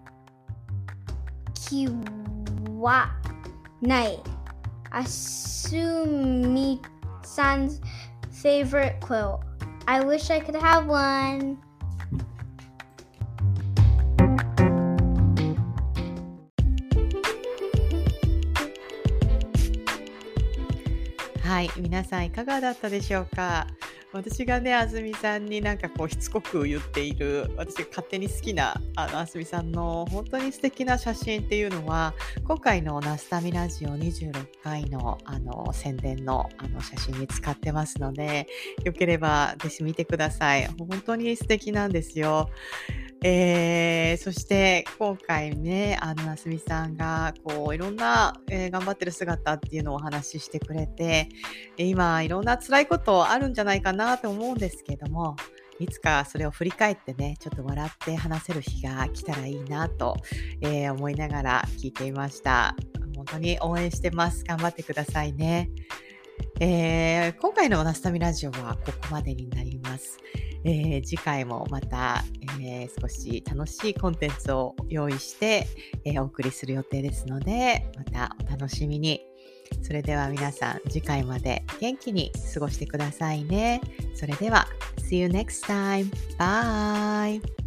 [1.55, 1.87] 木
[2.81, 3.11] は
[3.81, 4.19] ない。
[4.91, 6.81] Asumi
[7.23, 7.81] san's
[8.31, 9.41] favorite quilt.
[9.87, 11.57] I wish I could have one.
[21.43, 23.67] はい、皆さんいかがだったでしょうか
[24.18, 32.14] 私がね、あずみさんになんかこうしつこく言っている、私が勝手に好きなあのあずみさんの本当に素敵な写真っていうのは、
[32.44, 38.48] 今回のナスタミラジオ26回のあの宣伝のあの写真に使ってますので、
[38.84, 40.66] よければぜひ見てください。
[40.66, 42.50] 本当に素敵なんですよ。
[43.24, 51.30] えーそして今回ね、あの、なすみさんが、こう、いろんな、えー頑張ってる姿っていうのをお話ししてくれて、
[51.78, 55.36] 今、いろんな辛いことあるんじゃないかなと思うんですけども、
[55.80, 60.16] いつかそれを振り返ってね、ちょっと笑って話せる日が来たらいいなと、
[60.62, 62.76] えー思いながら聞いていました。
[63.16, 64.44] 本当に応援してます。
[64.44, 65.70] 頑張ってくださいね。
[66.60, 70.18] えー今回のナスタミラジオはここまでになります。
[70.68, 72.24] えー次回もまた、
[72.62, 75.66] えー少し楽しいコンテンツを用意して、
[76.04, 79.22] えーお送りする予定ですので、またお楽しみに。
[79.82, 83.82] それでは皆さん次回まで元気に過ごしてくださいね。
[84.16, 84.68] それでは、
[85.10, 86.10] See you next time.
[86.38, 87.67] Bye!